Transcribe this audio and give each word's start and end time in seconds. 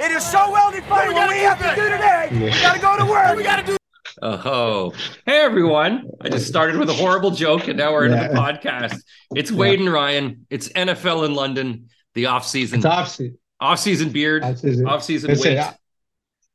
It 0.00 0.10
is 0.12 0.24
so 0.24 0.50
well 0.50 0.70
defined 0.70 1.12
what 1.12 1.28
we 1.28 1.38
have 1.38 1.58
to 1.58 1.74
do 1.80 1.88
today. 1.88 2.28
We 2.32 2.50
got 2.62 2.74
to 2.74 2.80
go 2.80 2.96
to 2.98 3.04
work. 3.04 3.36
We 3.36 3.42
got 3.42 3.56
to 3.56 3.72
do. 3.72 3.76
Oh, 4.20 4.92
hey 5.26 5.40
everyone! 5.42 6.08
I 6.20 6.28
just 6.28 6.48
started 6.48 6.76
with 6.76 6.88
a 6.90 6.92
horrible 6.92 7.30
joke, 7.30 7.68
and 7.68 7.78
now 7.78 7.92
we're 7.92 8.06
into 8.06 8.16
the 8.16 8.34
podcast. 8.34 9.00
It's 9.36 9.52
Wade 9.52 9.78
and 9.80 9.92
Ryan. 9.92 10.46
It's 10.50 10.68
NFL 10.70 11.24
in 11.26 11.34
London. 11.34 11.88
The 12.14 12.26
off 12.26 12.44
season, 12.46 12.78
It's 12.78 12.86
off 12.86 13.08
season. 13.10 13.38
off 13.60 13.78
season 13.78 14.08
beard, 14.10 14.42
Off 14.42 14.58
season. 14.58 14.86
off 14.88 15.04
season 15.04 15.36
weight. 15.38 15.60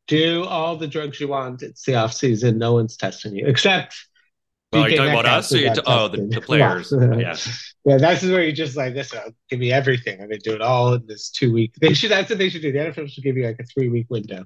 Do 0.07 0.43
all 0.43 0.75
the 0.75 0.87
drugs 0.87 1.21
you 1.21 1.29
want. 1.29 1.61
It's 1.63 1.85
the 1.85 1.95
off 1.95 2.11
season. 2.13 2.57
No 2.57 2.73
one's 2.73 2.97
testing 2.97 3.33
you 3.35 3.45
except. 3.47 3.95
Oh, 4.73 4.85
you're 4.85 4.89
DK 4.89 4.97
talking 4.97 5.11
about 5.11 5.25
us? 5.25 5.53
Or 5.53 5.57
you 5.57 5.73
t- 5.73 5.81
oh, 5.85 6.07
the, 6.07 6.25
the 6.25 6.41
players. 6.41 6.91
Yeah. 6.91 7.17
yeah. 7.17 7.35
Yeah, 7.85 7.97
that's 7.97 8.23
where 8.23 8.41
you 8.41 8.53
just 8.53 8.77
like 8.77 8.93
this. 8.93 9.13
Uh, 9.13 9.29
give 9.49 9.59
me 9.59 9.73
everything. 9.73 10.21
I'm 10.21 10.29
gonna 10.29 10.39
do 10.39 10.53
it 10.53 10.61
all 10.61 10.93
in 10.93 11.05
this 11.05 11.29
two 11.29 11.51
week. 11.51 11.73
They 11.81 11.93
should. 11.93 12.11
That's 12.11 12.29
what 12.29 12.39
they 12.39 12.47
should 12.47 12.61
do. 12.61 12.71
The 12.71 12.79
NFL 12.79 13.09
should 13.09 13.25
give 13.25 13.35
you 13.35 13.45
like 13.45 13.57
a 13.59 13.65
three 13.65 13.89
week 13.89 14.07
window. 14.09 14.45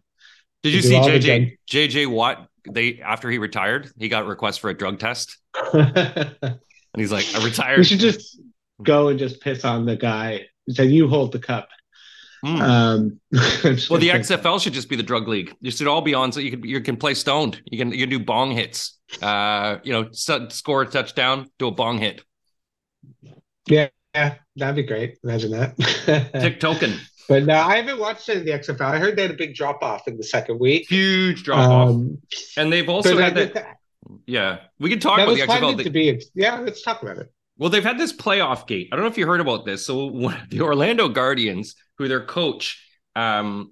Did 0.63 0.73
you 0.73 0.81
see 0.81 0.95
JJ 0.95 1.57
JJ 1.69 2.07
Watt? 2.07 2.47
They 2.67 2.99
after 2.99 3.29
he 3.29 3.37
retired, 3.37 3.91
he 3.99 4.09
got 4.09 4.23
a 4.23 4.27
request 4.27 4.59
for 4.59 4.71
a 4.71 4.73
drug 4.73 4.97
test, 4.97 5.37
and 5.73 6.57
he's 6.95 7.11
like, 7.11 7.27
"I 7.35 7.45
retired." 7.45 7.77
You 7.77 7.83
should 7.83 7.99
just 7.99 8.41
go 8.81 9.09
and 9.09 9.19
just 9.19 9.39
piss 9.39 9.63
on 9.63 9.85
the 9.85 9.95
guy. 9.95 10.47
Say 10.69 10.85
you 10.85 11.07
hold 11.07 11.31
the 11.31 11.39
cup. 11.39 11.69
Hmm. 12.43 12.61
Um, 12.61 13.19
well, 13.31 13.99
the 13.99 14.09
XFL 14.09 14.61
should 14.61 14.73
just 14.73 14.89
be 14.89 14.95
the 14.95 15.03
drug 15.03 15.27
league. 15.27 15.55
You 15.59 15.71
should 15.71 15.87
all 15.87 16.01
be 16.01 16.13
on, 16.13 16.31
so 16.31 16.39
you 16.39 16.51
can 16.51 16.63
you 16.63 16.79
can 16.81 16.95
play 16.97 17.13
stoned. 17.13 17.61
You 17.65 17.77
can 17.77 17.91
you 17.91 17.99
can 17.99 18.09
do 18.09 18.19
bong 18.19 18.51
hits. 18.51 18.99
Uh, 19.21 19.77
you 19.83 19.91
know, 19.93 20.03
s- 20.09 20.29
score 20.55 20.83
a 20.83 20.85
touchdown, 20.85 21.49
do 21.57 21.67
a 21.67 21.71
bong 21.71 21.97
hit. 21.97 22.21
Yeah, 23.67 23.87
yeah, 24.13 24.35
that'd 24.55 24.75
be 24.75 24.83
great. 24.83 25.17
Imagine 25.23 25.51
that. 25.51 26.29
Tick 26.41 26.59
token. 26.59 26.93
but 27.27 27.43
no, 27.45 27.55
I 27.55 27.77
haven't 27.77 27.99
watched 27.99 28.29
any 28.29 28.39
of 28.39 28.45
the 28.45 28.51
XFL. 28.51 28.81
I 28.81 28.97
heard 28.99 29.15
they 29.15 29.23
had 29.23 29.31
a 29.31 29.35
big 29.35 29.55
drop 29.55 29.81
off 29.81 30.07
in 30.07 30.17
the 30.17 30.23
second 30.23 30.59
week. 30.59 30.87
Huge 30.89 31.43
drop 31.43 31.59
off, 31.69 31.89
Um, 31.89 32.17
and 32.55 32.71
they've 32.71 32.87
also 32.89 33.17
had 33.17 33.35
that. 33.35 33.53
that, 33.55 33.77
Yeah, 34.25 34.59
we 34.79 34.89
can 34.89 34.99
talk 34.99 35.19
about 35.19 35.35
the 35.35 35.41
XFL. 35.41 35.77
They- 35.77 35.83
to 35.83 35.89
be. 35.89 36.21
Yeah, 36.35 36.59
let's 36.59 36.81
talk 36.81 37.01
about 37.01 37.17
it. 37.17 37.31
Well, 37.57 37.69
they've 37.69 37.83
had 37.83 37.97
this 37.97 38.13
playoff 38.13 38.67
gate. 38.67 38.89
I 38.91 38.95
don't 38.95 39.03
know 39.03 39.09
if 39.11 39.17
you 39.17 39.25
heard 39.27 39.39
about 39.41 39.65
this. 39.65 39.85
So 39.85 40.09
the 40.49 40.61
Orlando 40.61 41.09
Guardians, 41.09 41.75
who 41.97 42.07
their 42.07 42.25
coach, 42.25 42.83
um, 43.15 43.71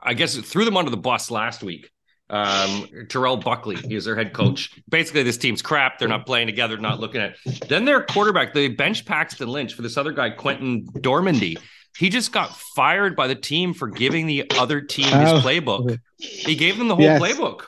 I 0.00 0.14
guess 0.14 0.36
threw 0.36 0.64
them 0.64 0.76
under 0.76 0.90
the 0.90 0.96
bus 0.96 1.30
last 1.30 1.62
week. 1.62 1.90
Um, 2.30 2.86
Terrell 3.08 3.38
Buckley, 3.38 3.76
he 3.76 3.94
was 3.94 4.04
their 4.04 4.14
head 4.14 4.32
coach. 4.34 4.70
Basically, 4.88 5.22
this 5.22 5.38
team's 5.38 5.62
crap. 5.62 5.98
They're 5.98 6.08
not 6.08 6.26
playing 6.26 6.46
together, 6.46 6.76
not 6.76 7.00
looking 7.00 7.20
at. 7.22 7.36
Then 7.68 7.84
their 7.86 8.02
quarterback, 8.02 8.52
they 8.54 8.68
bench 8.68 9.06
Paxton 9.06 9.48
Lynch 9.48 9.72
for 9.74 9.82
this 9.82 9.96
other 9.96 10.12
guy, 10.12 10.30
Quinten 10.30 10.84
Dormady. 11.00 11.56
He 11.96 12.10
just 12.10 12.30
got 12.30 12.54
fired 12.76 13.16
by 13.16 13.26
the 13.28 13.34
team 13.34 13.72
for 13.74 13.88
giving 13.88 14.26
the 14.26 14.48
other 14.58 14.80
team 14.82 15.06
his 15.06 15.30
Oh. 15.32 15.40
playbook. 15.40 15.98
He 16.18 16.54
gave 16.54 16.76
them 16.78 16.86
the 16.88 16.94
whole 16.94 17.04
Yes. 17.04 17.20
playbook. 17.20 17.62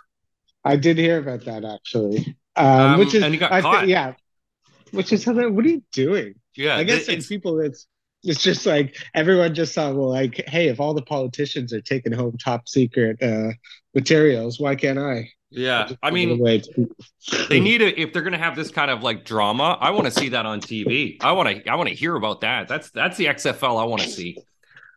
I 0.62 0.76
did 0.76 0.98
hear 0.98 1.18
about 1.18 1.46
that 1.46 1.64
actually. 1.64 2.36
Um, 2.54 2.66
Um, 2.66 2.98
which 3.00 3.14
is, 3.14 3.22
and 3.24 3.32
he 3.32 3.40
got 3.40 3.50
I 3.50 3.62
caught. 3.62 3.88
yeah, 3.88 4.12
which 4.92 5.12
is 5.12 5.22
something. 5.22 5.54
What 5.54 5.64
are 5.64 5.68
you 5.68 5.82
doing? 5.92 6.34
Yeah, 6.56 6.76
I 6.76 6.84
guess 6.84 7.02
it- 7.02 7.12
it's- 7.12 7.26
people, 7.26 7.60
it's 7.60 7.86
it's 8.22 8.42
just 8.42 8.66
like 8.66 8.96
everyone 9.14 9.54
just 9.54 9.74
thought, 9.74 9.94
well, 9.96 10.10
like, 10.10 10.44
hey, 10.46 10.68
if 10.68 10.78
all 10.78 10.92
the 10.92 11.00
politicians 11.02 11.72
are 11.72 11.80
taking 11.80 12.12
home 12.12 12.36
top 12.36 12.68
secret 12.68 13.22
uh, 13.22 13.52
materials, 13.94 14.60
why 14.60 14.74
can't 14.74 14.98
I? 14.98 15.30
yeah. 15.52 15.90
I 16.02 16.10
mean, 16.12 16.38
away 16.38 16.60
to 16.60 16.70
people. 16.72 16.96
they 17.48 17.58
need 17.60 17.78
to 17.78 18.00
if 18.00 18.12
they're 18.12 18.22
going 18.22 18.34
to 18.34 18.38
have 18.38 18.54
this 18.54 18.70
kind 18.70 18.88
of 18.88 19.02
like 19.02 19.24
drama 19.24 19.76
i 19.80 19.90
want 19.90 20.04
to 20.04 20.10
see 20.12 20.28
that 20.28 20.46
on 20.46 20.60
tv 20.60 21.16
i 21.22 21.32
want 21.32 21.48
to 21.48 21.68
i 21.68 21.74
want 21.74 21.88
to 21.88 21.94
hear 21.94 22.14
about 22.14 22.42
that 22.42 22.68
that's 22.68 22.90
that's 22.92 23.16
the 23.16 23.26
xfl 23.26 23.80
i 23.80 23.84
want 23.84 24.00
to 24.00 24.08
see 24.08 24.38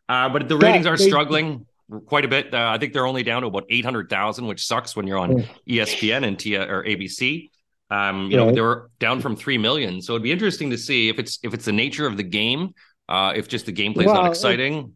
uh, 0.10 0.30
but 0.30 0.48
the 0.48 0.56
ratings 0.56 0.86
are 0.86 0.96
struggling 0.96 1.66
quite 2.06 2.24
a 2.24 2.28
bit 2.28 2.54
uh, 2.54 2.70
i 2.70 2.78
think 2.78 2.94
they're 2.94 3.08
only 3.08 3.24
down 3.24 3.42
to 3.42 3.48
about 3.48 3.66
800000 3.68 4.46
which 4.46 4.64
sucks 4.64 4.96
when 4.96 5.08
you're 5.08 5.18
on 5.18 5.40
E 5.68 5.78
espn 5.80 6.24
and 6.24 6.38
T- 6.38 6.56
or 6.56 6.84
abc 6.84 7.50
um, 7.90 8.30
you 8.32 8.38
know 8.38 8.52
they 8.52 8.62
were 8.62 8.90
down 9.00 9.22
from 9.22 9.36
3 9.36 9.58
million 9.58 10.02
so 10.02 10.14
it'd 10.14 10.24
be 10.24 10.32
interesting 10.32 10.70
to 10.70 10.78
see 10.78 11.10
if 11.10 11.20
it's 11.20 11.40
if 11.44 11.54
it's 11.54 11.66
the 11.66 11.72
nature 11.72 12.08
of 12.08 12.18
the 12.18 12.24
game 12.24 12.74
uh, 13.10 13.34
if 13.36 13.48
just 13.48 13.66
the 13.66 13.74
gameplay 13.74 14.00
is 14.00 14.06
Well, 14.06 14.16
not 14.16 14.26
it- 14.26 14.30
exciting 14.30 14.94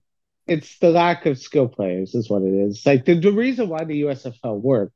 it's 0.48 0.78
the 0.80 0.90
lack 0.90 1.26
of 1.26 1.38
skill 1.38 1.68
players 1.68 2.16
is 2.16 2.30
what 2.30 2.42
it 2.42 2.54
is. 2.54 2.86
Like 2.86 3.06
the, 3.06 3.20
the 3.20 3.32
reason 3.34 3.68
why 3.70 3.84
the 3.84 4.02
USFL 4.04 4.62
worked 4.62 4.94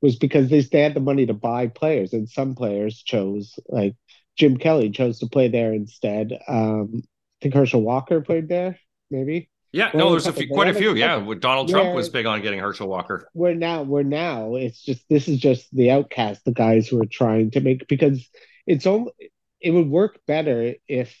was 0.00 0.16
because 0.16 0.48
they, 0.48 0.60
they 0.60 0.80
had 0.80 0.94
the 0.94 1.00
money 1.00 1.26
to 1.26 1.34
buy 1.34 1.66
players, 1.68 2.12
and 2.12 2.28
some 2.28 2.54
players 2.54 3.02
chose 3.02 3.58
like 3.68 3.94
Jim 4.36 4.56
Kelly 4.56 4.90
chose 4.90 5.18
to 5.18 5.26
play 5.26 5.48
there 5.48 5.72
instead. 5.74 6.38
Um, 6.48 7.02
I 7.04 7.38
think 7.42 7.54
Herschel 7.54 7.82
Walker 7.82 8.20
played 8.20 8.48
there, 8.48 8.78
maybe. 9.10 9.50
Yeah 9.72 9.90
Well, 9.94 10.06
no 10.06 10.10
there's 10.12 10.26
a 10.26 10.32
few, 10.32 10.48
quite 10.48 10.68
a 10.68 10.74
few 10.74 10.94
yeah 10.94 11.18
couple- 11.18 11.34
donald 11.36 11.68
trump 11.68 11.94
was 11.94 12.08
big 12.08 12.26
on 12.26 12.42
getting 12.42 12.60
herschel 12.60 12.88
walker 12.88 13.28
We're 13.34 13.54
now 13.54 13.82
we're 13.82 14.02
now 14.02 14.54
it's 14.56 14.82
just 14.82 15.08
this 15.08 15.28
is 15.28 15.38
just 15.38 15.74
the 15.74 15.90
outcast, 15.90 16.44
the 16.44 16.52
guys 16.52 16.88
who 16.88 17.00
are 17.02 17.06
trying 17.06 17.50
to 17.52 17.60
make 17.60 17.86
because 17.88 18.28
it's 18.66 18.86
only 18.86 19.12
it 19.60 19.70
would 19.70 19.88
work 19.88 20.20
better 20.26 20.74
if 20.88 21.16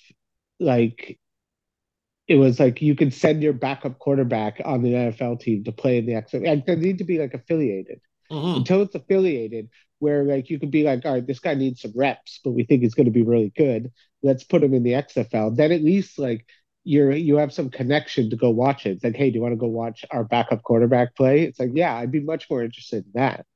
like 0.60 1.18
it 2.28 2.36
was 2.36 2.60
like 2.60 2.80
you 2.80 2.94
could 2.94 3.12
send 3.12 3.42
your 3.42 3.52
backup 3.52 3.98
quarterback 3.98 4.60
on 4.64 4.82
the 4.82 4.92
NFL 4.92 5.40
team 5.40 5.64
to 5.64 5.72
play 5.72 5.98
in 5.98 6.06
the 6.06 6.12
XFL. 6.12 6.46
Like, 6.46 6.66
they 6.66 6.76
need 6.76 6.98
to 6.98 7.04
be 7.04 7.18
like 7.18 7.34
affiliated 7.34 8.00
Mhm. 8.30 8.58
until 8.58 8.82
it's 8.82 8.94
affiliated, 8.94 9.68
where 9.98 10.24
like 10.24 10.48
you 10.48 10.58
could 10.60 10.70
be 10.70 10.84
like, 10.84 11.04
all 11.04 11.14
right, 11.14 11.26
this 11.26 11.40
guy 11.40 11.54
needs 11.54 11.82
some 11.82 11.92
reps, 11.96 12.40
but 12.44 12.52
we 12.52 12.64
think 12.64 12.82
he's 12.82 12.94
going 12.94 13.06
to 13.06 13.10
be 13.12 13.22
really 13.24 13.52
good. 13.56 13.90
Let's 14.22 14.44
put 14.44 14.62
him 14.62 14.72
in 14.72 14.82
the 14.84 14.92
XFL. 14.94 15.50
Then 15.56 15.72
at 15.72 15.82
least 15.82 16.18
like 16.18 16.46
you're 16.84 17.12
you 17.12 17.36
have 17.36 17.52
some 17.52 17.70
connection 17.70 18.30
to 18.30 18.36
go 18.36 18.50
watch 18.50 18.86
it. 18.86 18.90
It's 18.90 19.04
like, 19.04 19.16
hey, 19.16 19.30
do 19.30 19.36
you 19.36 19.42
want 19.42 19.52
to 19.52 19.56
go 19.56 19.66
watch 19.66 20.04
our 20.10 20.24
backup 20.24 20.62
quarterback 20.62 21.14
play? 21.14 21.42
It's 21.42 21.60
like, 21.60 21.70
yeah, 21.74 21.96
I'd 21.96 22.12
be 22.12 22.20
much 22.20 22.48
more 22.50 22.62
interested 22.62 23.04
in 23.04 23.12
that. 23.14 23.46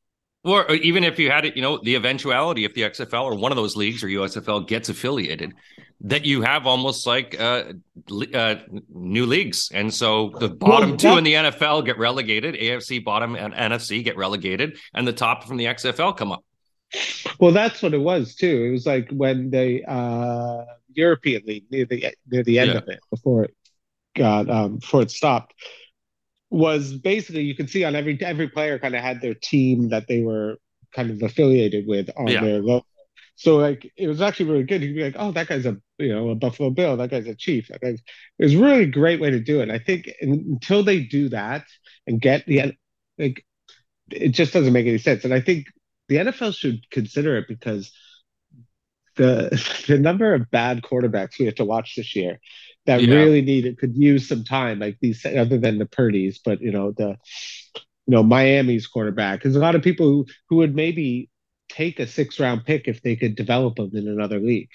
Or 0.44 0.70
even 0.70 1.02
if 1.02 1.18
you 1.18 1.28
had 1.28 1.44
it, 1.44 1.56
you 1.56 1.62
know, 1.62 1.80
the 1.82 1.96
eventuality 1.96 2.64
if 2.64 2.72
the 2.74 2.82
XFL 2.82 3.24
or 3.24 3.34
one 3.34 3.50
of 3.50 3.56
those 3.56 3.74
leagues 3.74 4.04
or 4.04 4.06
USFL 4.06 4.68
gets 4.68 4.88
affiliated, 4.88 5.54
that 6.02 6.24
you 6.24 6.42
have 6.42 6.68
almost 6.68 7.04
like 7.04 7.40
uh, 7.40 7.72
uh, 8.32 8.54
new 8.88 9.26
leagues, 9.26 9.70
and 9.72 9.92
so 9.92 10.32
the 10.38 10.48
bottom 10.48 10.90
Well, 10.90 10.98
two 10.98 11.16
in 11.16 11.24
the 11.24 11.32
NFL 11.34 11.84
get 11.84 11.98
relegated, 11.98 12.54
AFC 12.54 13.02
bottom 13.02 13.34
and 13.34 13.54
NFC 13.54 14.04
get 14.04 14.16
relegated, 14.16 14.78
and 14.94 15.08
the 15.08 15.12
top 15.12 15.44
from 15.44 15.56
the 15.56 15.64
XFL 15.64 16.16
come 16.16 16.30
up. 16.30 16.44
Well, 17.40 17.52
that's 17.52 17.82
what 17.82 17.94
it 17.94 17.98
was 17.98 18.34
too. 18.34 18.66
It 18.68 18.70
was 18.70 18.86
like 18.86 19.10
when 19.10 19.50
they 19.50 19.82
uh, 19.82 20.64
European 20.96 21.42
League 21.46 21.64
near 21.70 21.84
the 21.84 22.14
near 22.30 22.42
the 22.42 22.58
end 22.58 22.72
Yeah. 22.72 22.78
of 22.78 22.88
it 22.88 23.00
before 23.10 23.44
it 23.44 23.54
got 24.16 24.48
um, 24.50 24.76
before 24.78 25.02
it 25.02 25.10
stopped 25.10 25.54
was 26.50 26.92
basically 26.94 27.42
you 27.42 27.54
could 27.54 27.68
see 27.70 27.84
on 27.84 27.94
every 27.96 28.18
every 28.22 28.48
player 28.48 28.78
kind 28.78 28.94
of 28.94 29.02
had 29.02 29.20
their 29.20 29.34
team 29.34 29.88
that 29.90 30.06
they 30.08 30.22
were 30.22 30.56
kind 30.94 31.10
of 31.10 31.20
affiliated 31.22 31.86
with 31.86 32.08
on 32.16 32.28
Yeah. 32.28 32.40
their 32.42 32.60
logo. 32.62 32.86
So 33.38 33.56
like 33.56 33.92
it 33.96 34.08
was 34.08 34.22
actually 34.22 34.50
really 34.50 34.64
good. 34.64 34.82
You'd 34.82 34.94
be 34.96 35.04
like, 35.04 35.16
oh, 35.18 35.32
that 35.32 35.48
guy's 35.48 35.66
a 35.66 35.76
you 35.98 36.08
know 36.14 36.30
a 36.30 36.34
Buffalo 36.34 36.70
Bill. 36.70 36.96
That 36.96 37.10
guy's 37.10 37.26
a 37.26 37.34
Chief. 37.34 37.68
That 37.68 37.80
guy's. 37.82 38.00
It 38.38 38.44
was 38.44 38.56
really 38.56 38.84
a 38.84 38.86
great 38.86 39.20
way 39.20 39.30
to 39.30 39.40
do 39.40 39.60
it. 39.60 39.70
I 39.70 39.78
think 39.78 40.10
until 40.20 40.82
they 40.82 41.00
do 41.00 41.28
that 41.30 41.66
and 42.06 42.20
get 42.20 42.46
the 42.46 42.72
like, 43.18 43.44
it 44.10 44.30
just 44.30 44.52
doesn't 44.54 44.72
make 44.72 44.86
any 44.86 44.98
sense. 44.98 45.24
And 45.24 45.34
I 45.34 45.40
think 45.40 45.66
the 46.08 46.16
NFL 46.16 46.54
should 46.54 46.88
consider 46.90 47.36
it 47.36 47.46
because 47.48 47.92
the 49.16 49.84
the 49.88 49.98
number 49.98 50.34
of 50.34 50.50
bad 50.50 50.82
quarterbacks 50.82 51.38
we 51.38 51.46
have 51.46 51.56
to 51.56 51.64
watch 51.64 51.94
this 51.96 52.14
year 52.16 52.38
that 52.86 53.02
Yeah. 53.02 53.14
really 53.16 53.42
need 53.42 53.66
it 53.66 53.78
could 53.78 53.96
use 53.96 54.28
some 54.28 54.44
time, 54.44 54.78
like 54.78 54.98
these 55.00 55.24
other 55.26 55.58
than 55.58 55.78
the 55.78 55.86
Purdy's, 55.86 56.38
but 56.44 56.60
you 56.60 56.72
know 56.72 56.92
the 56.92 57.16
you 57.74 58.12
know 58.12 58.22
Miami's 58.22 58.86
quarterback. 58.86 59.42
There's 59.42 59.56
a 59.56 59.60
lot 59.60 59.74
of 59.74 59.82
people 59.82 60.06
who, 60.06 60.26
who 60.48 60.56
would 60.56 60.74
maybe 60.76 61.28
take 61.68 61.98
a 61.98 62.06
six 62.06 62.38
round 62.38 62.64
pick 62.64 62.86
if 62.86 63.02
they 63.02 63.16
could 63.16 63.34
develop 63.34 63.76
them 63.76 63.90
in 63.94 64.06
another 64.08 64.38
league. 64.38 64.70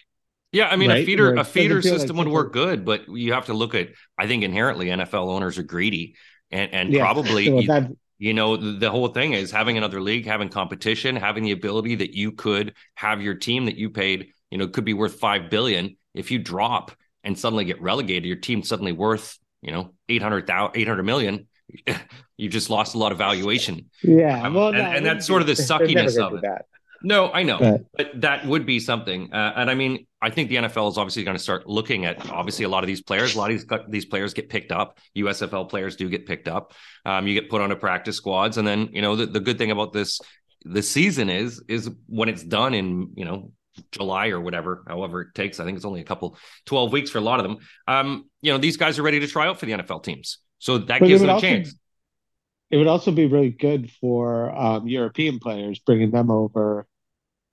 Yeah, 0.51 0.67
I 0.67 0.75
mean, 0.75 0.91
a 0.91 1.05
feeder 1.05 1.27
Where 1.31 1.35
a 1.37 1.45
feeder 1.45 1.81
feel 1.81 1.93
like 1.93 2.01
system 2.01 2.17
would 2.17 2.27
work 2.27 2.51
good, 2.51 2.83
but 2.83 3.07
you 3.07 3.31
have 3.31 3.45
to 3.45 3.53
look 3.53 3.73
at. 3.73 3.89
I 4.17 4.27
think 4.27 4.43
inherently 4.43 4.87
NFL 4.87 5.29
owners 5.29 5.57
are 5.57 5.63
greedy, 5.63 6.15
and 6.51 6.73
and 6.73 6.93
Yeah. 6.93 7.03
probably 7.03 7.45
that- 7.67 7.95
you 8.21 8.35
know 8.35 8.55
the, 8.55 8.91
whole 8.91 9.07
thing 9.07 9.33
is 9.33 9.49
having 9.49 9.77
another 9.77 9.99
league 9.99 10.27
having 10.27 10.47
competition 10.47 11.15
having 11.15 11.43
the 11.43 11.51
ability 11.51 11.95
that 11.95 12.13
you 12.13 12.31
could 12.31 12.75
have 12.93 13.19
your 13.21 13.33
team 13.33 13.65
that 13.65 13.77
you 13.77 13.89
paid 13.89 14.27
you 14.51 14.57
know 14.59 14.67
could 14.67 14.85
be 14.85 14.93
worth 14.93 15.15
5 15.19 15.49
billion 15.49 15.97
if 16.13 16.29
you 16.29 16.37
drop 16.37 16.91
and 17.23 17.37
suddenly 17.37 17.65
get 17.65 17.81
relegated 17.81 18.25
your 18.25 18.35
team 18.37 18.61
suddenly 18.63 18.91
worth 18.91 19.39
you 19.63 19.71
know 19.71 19.93
800,000 20.07 20.79
800 20.79 21.03
million 21.03 21.47
you 22.37 22.47
just 22.47 22.69
lost 22.69 22.93
a 22.93 22.97
lot 22.99 23.11
of 23.11 23.17
valuation 23.17 23.89
yeah, 24.03 24.45
Um, 24.45 24.53
well, 24.53 24.67
and- 24.67 24.77
no, 24.77 24.83
and 24.83 25.05
that's 25.05 25.25
sort 25.25 25.41
of 25.41 25.47
the 25.47 25.55
do- 25.55 25.63
they're 25.63 25.87
never 25.87 26.09
suckiness 26.09 26.17
of 26.19 26.33
it. 26.35 26.41
That. 26.41 26.65
No 27.03 27.31
i 27.31 27.43
know 27.43 27.59
Right. 27.59 27.81
but 27.97 28.21
that 28.21 28.45
would 28.45 28.65
be 28.65 28.79
something. 28.79 29.33
Uh, 29.33 29.53
and 29.55 29.69
i 29.69 29.75
mean 29.75 30.05
i 30.21 30.29
think 30.29 30.49
the 30.49 30.55
nfl 30.57 30.89
is 30.91 30.97
obviously 30.97 31.23
going 31.23 31.37
to 31.37 31.41
start 31.43 31.67
looking 31.67 32.05
at 32.05 32.29
obviously 32.29 32.65
a 32.65 32.69
lot 32.69 32.83
of 32.83 32.87
these 32.87 33.01
players. 33.01 33.35
A 33.35 33.37
lot 33.37 33.51
of 33.51 33.57
these, 33.57 33.79
these 33.89 34.05
players 34.05 34.33
get 34.33 34.49
picked 34.49 34.71
up. 34.71 34.97
Usfl 35.17 35.67
players 35.69 35.95
do 35.95 36.09
get 36.09 36.25
picked 36.25 36.47
up. 36.47 36.73
Um, 37.05 37.27
you 37.27 37.33
get 37.33 37.49
put 37.49 37.61
on 37.61 37.71
a 37.71 37.75
practice 37.75 38.17
squads 38.17 38.57
and 38.57 38.67
then 38.67 38.89
you 38.91 39.01
know 39.01 39.15
the, 39.15 39.25
the 39.25 39.39
good 39.39 39.57
thing 39.57 39.71
about 39.71 39.93
this 39.93 40.19
the 40.65 40.81
season 40.83 41.29
is 41.29 41.63
is 41.67 41.89
when 42.07 42.29
it's 42.29 42.43
done 42.43 42.73
in 42.73 43.09
you 43.15 43.25
know 43.25 43.51
july 43.91 44.27
or 44.27 44.39
whatever 44.39 44.83
however 44.87 45.21
it 45.21 45.29
takes 45.33 45.59
i 45.59 45.63
think 45.65 45.75
it's 45.77 45.85
only 45.85 46.01
a 46.01 46.03
couple 46.03 46.37
12 46.65 46.91
weeks 46.91 47.09
for 47.09 47.17
a 47.19 47.21
lot 47.21 47.39
of 47.39 47.45
them 47.47 47.57
um 47.87 48.29
you 48.41 48.51
know 48.51 48.57
these 48.59 48.75
guys 48.77 48.99
are 48.99 49.03
ready 49.03 49.19
to 49.21 49.27
try 49.27 49.47
out 49.47 49.59
for 49.59 49.65
the 49.65 49.71
nfl 49.71 50.03
teams. 50.03 50.37
So 50.59 50.77
that 50.77 50.99
But 50.99 51.07
gives 51.07 51.21
them 51.21 51.29
a 51.29 51.33
also- 51.33 51.47
chance. 51.47 51.73
It 52.69 52.77
would 52.77 52.87
also 52.87 53.11
be 53.11 53.25
really 53.25 53.49
good 53.49 53.91
for 53.99 54.49
um, 54.55 54.87
European 54.87 55.39
players, 55.39 55.79
bringing 55.79 56.11
them 56.11 56.31
over 56.31 56.87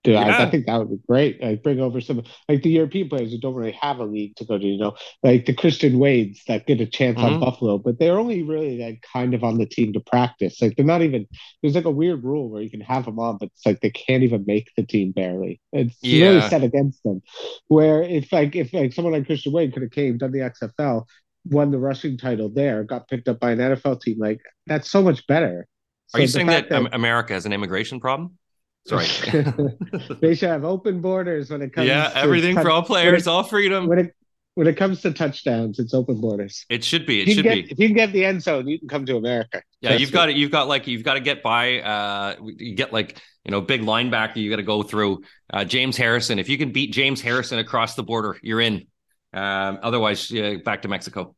Dude, 0.03 0.13
yeah. 0.13 0.21
I, 0.21 0.43
I, 0.43 0.49
think 0.49 0.65
that 0.65 0.77
would 0.77 0.89
be 0.89 1.05
great. 1.09 1.43
Like 1.43 1.61
bring 1.61 1.81
over 1.81 1.99
some 1.99 2.23
like 2.47 2.63
the 2.63 2.69
European 2.69 3.09
players 3.09 3.31
who 3.31 3.37
don't 3.37 3.53
really 3.53 3.77
have 3.81 3.99
a 3.99 4.05
league 4.05 4.33
to 4.37 4.45
go 4.45 4.57
to, 4.57 4.65
you 4.65 4.77
know, 4.77 4.95
like 5.23 5.45
the 5.45 5.53
Christian 5.53 5.99
Wades 5.99 6.41
that 6.47 6.65
get 6.65 6.79
a 6.79 6.85
chance 6.85 7.17
mm-hmm. 7.17 7.33
on 7.33 7.39
Buffalo, 7.41 7.77
but 7.77 7.99
they're 7.99 8.17
only 8.17 8.41
really 8.43 8.77
like 8.81 9.03
kind 9.11 9.33
of 9.33 9.43
on 9.43 9.57
the 9.57 9.65
team 9.65 9.91
to 9.91 9.99
practice. 9.99 10.61
Like 10.61 10.77
they're 10.77 10.85
not 10.85 11.01
even 11.01 11.27
there's 11.61 11.75
like 11.75 11.83
a 11.83 11.91
weird 11.91 12.23
rule 12.23 12.49
where 12.49 12.61
you 12.61 12.69
can 12.69 12.79
have 12.79 13.03
them 13.03 13.19
on, 13.19 13.39
but 13.39 13.49
it's 13.53 13.65
like 13.65 13.81
they 13.81 13.89
can't 13.89 14.23
even 14.23 14.45
make 14.47 14.69
the 14.77 14.85
team 14.85 15.11
barely. 15.11 15.59
It's 15.73 15.97
yeah. 16.01 16.29
really 16.29 16.49
set 16.49 16.63
against 16.63 17.03
them. 17.03 17.21
Where 17.67 18.01
if 18.01 18.31
like 18.31 18.55
if 18.55 18.71
like 18.71 18.93
someone 18.93 19.13
like 19.13 19.25
Christian 19.25 19.51
Wade 19.51 19.73
could 19.73 19.81
have 19.81 19.91
came, 19.91 20.17
done 20.17 20.31
the 20.31 20.39
XFL, 20.39 21.07
won 21.43 21.71
the 21.71 21.77
rushing 21.77 22.17
title 22.17 22.47
there, 22.47 22.85
got 22.85 23.09
picked 23.09 23.27
up 23.27 23.41
by 23.41 23.51
an 23.51 23.59
NFL 23.59 23.99
team, 23.99 24.17
like 24.17 24.39
that's 24.65 24.89
so 24.89 25.01
much 25.01 25.27
better. 25.27 25.67
So 26.07 26.17
Are 26.17 26.21
you 26.21 26.27
saying 26.27 26.47
that, 26.47 26.69
that 26.69 26.95
America 26.95 27.33
has 27.33 27.45
an 27.45 27.53
immigration 27.53 27.99
problem? 27.99 28.38
Sorry. 28.87 29.05
they 30.21 30.35
should 30.35 30.49
have 30.49 30.63
open 30.63 31.01
borders 31.01 31.49
when 31.49 31.61
it 31.61 31.73
comes. 31.73 31.87
Yeah, 31.87 32.11
everything 32.15 32.55
touch- 32.55 32.63
for 32.63 32.71
all 32.71 32.83
players, 32.83 33.27
it, 33.27 33.29
all 33.29 33.43
freedom. 33.43 33.87
When 33.87 33.99
it 33.99 34.15
when 34.55 34.67
it 34.67 34.75
comes 34.75 35.01
to 35.01 35.13
touchdowns, 35.13 35.79
it's 35.79 35.93
open 35.93 36.19
borders. 36.19 36.65
It 36.69 36.83
should 36.83 37.05
be. 37.05 37.21
It 37.21 37.33
should 37.33 37.43
get, 37.43 37.53
be. 37.53 37.71
If 37.71 37.79
you 37.79 37.87
can 37.87 37.95
get 37.95 38.11
the 38.11 38.25
end 38.25 38.41
zone, 38.41 38.67
you 38.67 38.79
can 38.79 38.87
come 38.87 39.05
to 39.05 39.15
America. 39.15 39.61
Yeah, 39.79 39.93
you've 39.93 40.11
got 40.11 40.29
it. 40.29 40.35
You've 40.35 40.51
got 40.51 40.67
like 40.67 40.87
you've 40.87 41.03
got 41.03 41.13
to 41.13 41.19
get 41.19 41.43
by. 41.43 41.79
Uh, 41.79 42.35
you 42.41 42.75
get 42.75 42.91
like 42.91 43.21
you 43.45 43.51
know 43.51 43.61
big 43.61 43.81
linebacker. 43.81 44.37
You 44.37 44.49
got 44.49 44.57
to 44.57 44.63
go 44.63 44.83
through 44.83 45.23
uh, 45.53 45.63
James 45.65 45.95
Harrison. 45.95 46.39
If 46.39 46.49
you 46.49 46.57
can 46.57 46.71
beat 46.71 46.91
James 46.91 47.21
Harrison 47.21 47.59
across 47.59 47.95
the 47.95 48.03
border, 48.03 48.37
you're 48.41 48.61
in. 48.61 48.87
Um, 49.31 49.79
otherwise, 49.83 50.31
yeah, 50.31 50.55
back 50.57 50.81
to 50.81 50.87
Mexico. 50.87 51.35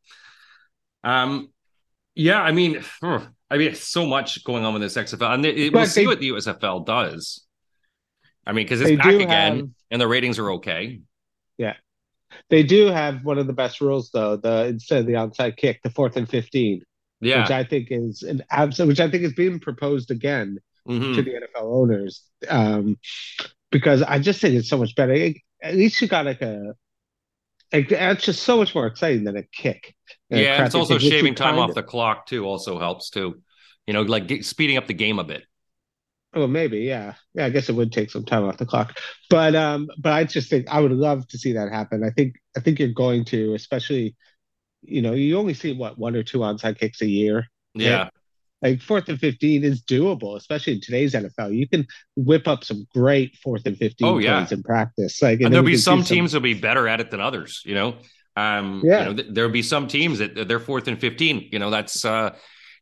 Um, 1.04 1.50
yeah, 2.16 2.42
I 2.42 2.52
mean, 2.52 2.84
I 3.02 3.58
mean, 3.58 3.76
so 3.76 4.06
much 4.06 4.44
going 4.44 4.66
on 4.66 4.74
with 4.74 4.82
this 4.82 4.96
XFL, 4.96 5.34
and 5.34 5.46
it, 5.46 5.58
it, 5.58 5.74
we'll 5.74 5.86
see 5.86 6.08
what 6.08 6.20
the 6.20 6.30
USFL 6.30 6.86
does. 6.86 7.46
I 8.46 8.54
mean, 8.54 8.66
because 8.66 8.82
it's 8.82 8.98
back 8.98 9.14
again, 9.14 9.58
have, 9.58 9.70
and 9.92 10.02
the 10.02 10.08
ratings 10.08 10.40
are 10.40 10.52
okay. 10.54 11.02
Yeah, 11.58 11.76
they 12.50 12.64
do 12.64 12.88
have 12.88 13.24
one 13.24 13.38
of 13.38 13.48
the 13.48 13.54
best 13.54 13.82
rules, 13.82 14.10
though. 14.12 14.36
The 14.36 14.66
instead 14.68 15.02
of 15.02 15.06
the 15.06 15.14
onside 15.14 15.58
kick, 15.58 15.82
the 15.84 15.90
fourth 15.90 16.18
and 16.18 16.28
fifteen. 16.28 16.84
Yeah, 17.20 17.44
which 17.44 17.52
I 17.52 17.64
think 17.64 17.90
is 17.92 18.24
an 18.24 18.44
absolute, 18.50 18.88
which 18.88 19.00
I 19.00 19.10
think 19.10 19.24
is 19.24 19.34
being 19.34 19.60
proposed 19.60 20.10
again 20.10 20.58
mm-hmm. 20.88 21.14
to 21.14 21.22
the 21.22 21.32
NFL 21.32 21.64
owners, 21.64 22.24
um, 22.50 22.98
because 23.70 24.02
I 24.02 24.18
just 24.20 24.42
think 24.42 24.56
it's 24.56 24.70
so 24.70 24.78
much 24.78 24.96
better. 24.96 25.14
At 25.62 25.76
least 25.76 26.02
you 26.02 26.08
got 26.08 26.26
like 26.26 26.42
a 26.42 26.74
it's 27.72 28.24
just 28.24 28.44
so 28.44 28.58
much 28.58 28.76
more 28.76 28.88
exciting 28.88 29.24
than 29.24 29.38
a 29.38 29.44
kick. 29.44 29.96
Yeah, 30.30 30.66
it's 30.66 30.76
also 30.76 30.98
shaving 30.98 31.36
time 31.36 31.58
off 31.58 31.70
of, 31.70 31.76
the 31.76 31.84
clock 31.84 32.26
too. 32.26 32.46
Also 32.46 32.80
helps 32.80 33.10
too. 33.10 33.42
You 33.88 33.94
know, 33.94 34.02
like 34.02 34.28
get, 34.28 34.46
speeding 34.46 34.78
up 34.78 34.88
the 34.88 34.94
game 34.94 35.20
a 35.20 35.24
bit. 35.24 35.44
Oh, 36.34 36.48
maybe, 36.48 36.80
yeah, 36.80 37.16
yeah. 37.34 37.46
I 37.46 37.50
guess 37.50 37.68
it 37.68 37.76
would 37.76 37.92
take 37.92 38.10
some 38.10 38.24
time 38.24 38.46
off 38.46 38.58
the 38.58 38.66
clock, 38.66 38.98
but 39.30 39.54
um, 39.54 39.90
but 40.00 40.14
I 40.14 40.24
just 40.24 40.50
think 40.50 40.68
I 40.70 40.80
would 40.80 40.92
love 40.92 41.28
to 41.30 41.38
see 41.38 41.54
that 41.54 41.72
happen. 41.72 42.04
I 42.04 42.10
think 42.10 42.36
I 42.56 42.62
think 42.62 42.80
you're 42.80 42.90
going 42.90 43.26
to, 43.26 43.54
especially, 43.54 44.16
you 44.82 45.02
know, 45.02 45.14
you 45.14 45.38
only 45.38 45.54
see 45.54 45.74
what 45.74 45.98
one 45.98 46.16
or 46.16 46.24
two 46.24 46.40
onside 46.40 46.80
kicks 46.80 47.02
a 47.02 47.08
year. 47.08 47.48
Yeah. 47.74 48.10
Like 48.62 48.82
fourth 48.82 49.10
and 49.10 49.20
fifteen 49.20 49.64
is 49.64 49.82
doable, 49.82 50.38
especially 50.38 50.74
in 50.74 50.82
today's 50.82 51.14
NFL. 51.14 51.56
You 51.56 51.68
can 51.68 51.88
whip 52.16 52.48
up 52.48 52.64
some 52.64 52.88
great 52.94 53.36
fourth 53.38 53.66
and 53.66 53.78
fifteen 53.78 54.08
oh, 54.08 54.18
yeah. 54.20 54.40
plays 54.40 54.52
in 54.52 54.64
practice. 54.64 55.22
Like, 55.22 55.38
and, 55.38 55.46
and 55.46 55.54
there'll 55.54 55.66
be 55.66 55.78
some 55.78 56.04
teams 56.04 56.32
that'll 56.32 56.44
be 56.44 56.54
better 56.54 56.88
at 56.88 57.00
it 57.00 57.10
than 57.10 57.22
others. 57.22 57.64
You 57.66 57.76
know, 57.76 57.96
um, 58.36 58.82
yeah. 58.84 59.00
You 59.00 59.06
know, 59.06 59.14
th- 59.16 59.28
there'll 59.32 59.52
be 59.52 59.64
some 59.64 59.88
teams 59.88 60.20
that 60.20 60.48
they're 60.48 60.60
fourth 60.60 60.88
and 60.88 61.00
fifteen. 61.00 61.50
You 61.52 61.60
know, 61.60 61.70
that's 61.70 62.06
uh, 62.06 62.36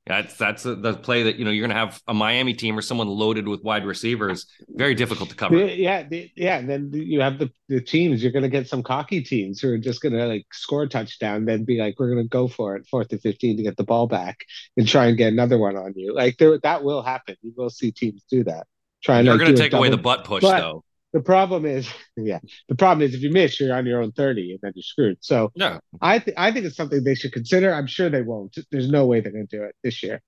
that's 0.09 0.35
that's 0.37 0.63
the 0.63 0.99
play 1.03 1.21
that 1.21 1.35
you 1.35 1.45
know 1.45 1.51
you're 1.51 1.67
going 1.67 1.75
to 1.75 1.79
have 1.79 2.01
a 2.07 2.15
Miami 2.15 2.55
team 2.55 2.75
or 2.75 2.81
someone 2.81 3.07
loaded 3.07 3.47
with 3.47 3.61
wide 3.61 3.85
receivers. 3.85 4.47
Very 4.67 4.95
difficult 4.95 5.29
to 5.29 5.35
cover. 5.35 5.55
Yeah, 5.55 6.03
yeah. 6.35 6.57
And 6.57 6.67
then 6.67 6.89
you 6.91 7.21
have 7.21 7.37
the, 7.37 7.51
the 7.67 7.79
teams. 7.79 8.23
You're 8.23 8.31
going 8.31 8.41
to 8.41 8.49
get 8.49 8.67
some 8.67 8.81
cocky 8.81 9.21
teams 9.21 9.61
who 9.61 9.69
are 9.71 9.77
just 9.77 10.01
going 10.01 10.13
to 10.13 10.25
like 10.25 10.47
score 10.51 10.81
a 10.81 10.89
touchdown, 10.89 11.45
then 11.45 11.63
be 11.63 11.79
like, 11.79 11.99
"We're 11.99 12.09
going 12.09 12.23
to 12.23 12.27
go 12.27 12.47
for 12.47 12.75
it, 12.75 12.87
fourth 12.87 13.11
and 13.11 13.21
fifteen 13.21 13.55
to 13.57 13.61
get 13.63 13.77
the 13.77 13.83
ball 13.83 14.07
back 14.07 14.45
and 14.75 14.87
try 14.87 15.05
and 15.05 15.17
get 15.17 15.31
another 15.31 15.59
one 15.59 15.77
on 15.77 15.93
you." 15.95 16.15
Like 16.15 16.37
there, 16.37 16.57
that 16.57 16.83
will 16.83 17.03
happen. 17.03 17.35
You 17.43 17.53
will 17.55 17.69
see 17.69 17.91
teams 17.91 18.23
do 18.31 18.43
that. 18.45 18.65
Trying. 19.03 19.25
They're 19.25 19.37
going 19.37 19.53
to 19.53 19.61
take 19.61 19.73
away 19.73 19.91
the 19.91 19.97
butt 19.97 20.23
push, 20.23 20.41
but, 20.41 20.59
though. 20.59 20.83
The 21.13 21.21
problem 21.21 21.65
is, 21.65 21.89
yeah, 22.17 22.39
the 22.67 22.75
problem 22.75 23.07
is 23.07 23.15
if 23.15 23.21
you 23.21 23.31
miss, 23.31 23.59
you're 23.59 23.75
on 23.75 23.85
your 23.85 24.01
own 24.01 24.11
30 24.11 24.51
and 24.51 24.59
then 24.61 24.73
you're 24.75 24.83
screwed. 24.83 25.17
So 25.21 25.51
no. 25.55 25.79
I 26.01 26.19
think 26.19 26.37
I 26.37 26.51
think 26.51 26.65
it's 26.65 26.75
something 26.75 27.03
they 27.03 27.15
should 27.15 27.33
consider. 27.33 27.73
I'm 27.73 27.87
sure 27.87 28.09
they 28.09 28.21
won't. 28.21 28.57
There's 28.71 28.89
no 28.89 29.05
way 29.05 29.21
they're 29.21 29.31
going 29.31 29.47
to 29.47 29.57
do 29.57 29.63
it 29.63 29.75
this 29.83 30.03
year. 30.03 30.21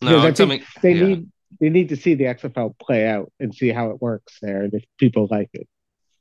No, 0.00 0.20
I 0.20 0.32
think 0.32 0.64
they 0.82 0.92
yeah. 0.92 1.06
need 1.06 1.28
they 1.60 1.68
need 1.68 1.90
to 1.90 1.96
see 1.96 2.14
the 2.14 2.24
XFL 2.24 2.78
play 2.78 3.06
out 3.06 3.30
and 3.38 3.54
see 3.54 3.68
how 3.68 3.90
it 3.90 4.00
works 4.00 4.38
there 4.40 4.62
and 4.62 4.74
if 4.74 4.84
people 4.98 5.28
like 5.30 5.50
it. 5.52 5.68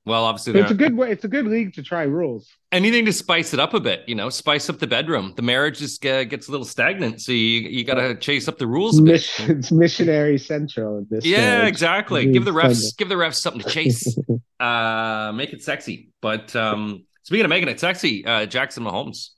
Well, 0.03 0.25
obviously, 0.25 0.59
it's 0.59 0.71
a 0.71 0.75
good 0.75 0.97
way. 0.97 1.11
It's 1.11 1.25
a 1.25 1.27
good 1.27 1.45
league 1.45 1.75
to 1.75 1.83
try 1.83 2.03
rules. 2.03 2.49
Anything 2.71 3.05
to 3.05 3.13
spice 3.13 3.53
it 3.53 3.59
up 3.59 3.75
a 3.75 3.79
bit, 3.79 4.01
you 4.07 4.15
know, 4.15 4.29
spice 4.29 4.67
up 4.67 4.79
the 4.79 4.87
bedroom. 4.87 5.33
The 5.35 5.43
marriage 5.43 5.77
just 5.77 6.03
uh, 6.03 6.23
gets 6.23 6.47
a 6.47 6.51
little 6.51 6.65
stagnant, 6.65 7.21
so 7.21 7.31
you 7.31 7.69
you 7.69 7.83
got 7.83 7.95
to 7.95 8.15
chase 8.15 8.47
up 8.47 8.57
the 8.57 8.65
rules. 8.65 8.99
Mission, 8.99 9.59
it's 9.59 9.71
missionary 9.71 10.39
central. 10.39 11.05
This 11.07 11.23
yeah, 11.23 11.67
exactly. 11.67 12.31
Give 12.31 12.45
the 12.45 12.51
refs 12.51 12.97
give 12.97 13.09
the 13.09 13.15
refs 13.15 13.35
something 13.35 13.61
to 13.61 13.69
chase. 13.69 14.17
uh, 14.59 15.31
make 15.35 15.53
it 15.53 15.61
sexy. 15.61 16.09
But 16.19 16.55
um, 16.55 17.05
speaking 17.21 17.45
of 17.45 17.49
making 17.49 17.69
it 17.69 17.79
sexy, 17.79 18.25
uh, 18.25 18.47
Jackson 18.47 18.83
Mahomes 18.83 19.29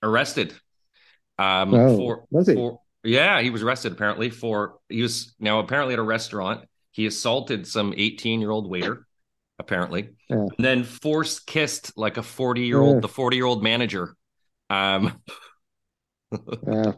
arrested. 0.00 0.54
Um, 1.40 1.74
oh, 1.74 1.96
for, 1.96 2.24
was 2.30 2.46
he? 2.46 2.54
For, 2.54 2.78
yeah, 3.02 3.40
he 3.40 3.50
was 3.50 3.64
arrested 3.64 3.90
apparently 3.90 4.30
for 4.30 4.76
he 4.88 5.02
was 5.02 5.34
now 5.40 5.58
apparently 5.58 5.94
at 5.94 5.98
a 5.98 6.04
restaurant. 6.04 6.66
He 6.92 7.06
assaulted 7.06 7.66
some 7.66 7.92
18 7.96 8.40
year 8.40 8.52
old 8.52 8.70
waiter 8.70 9.08
apparently. 9.58 10.10
Yeah. 10.28 10.36
And 10.36 10.50
then 10.58 10.84
force 10.84 11.38
kissed 11.38 11.96
like 11.96 12.16
a 12.16 12.22
40 12.22 12.62
year 12.62 12.80
old, 12.80 13.02
the 13.02 13.08
40 13.08 13.36
year 13.36 13.46
old 13.46 13.62
manager. 13.62 14.14
Um, 14.70 15.20
yeah. 16.66 16.92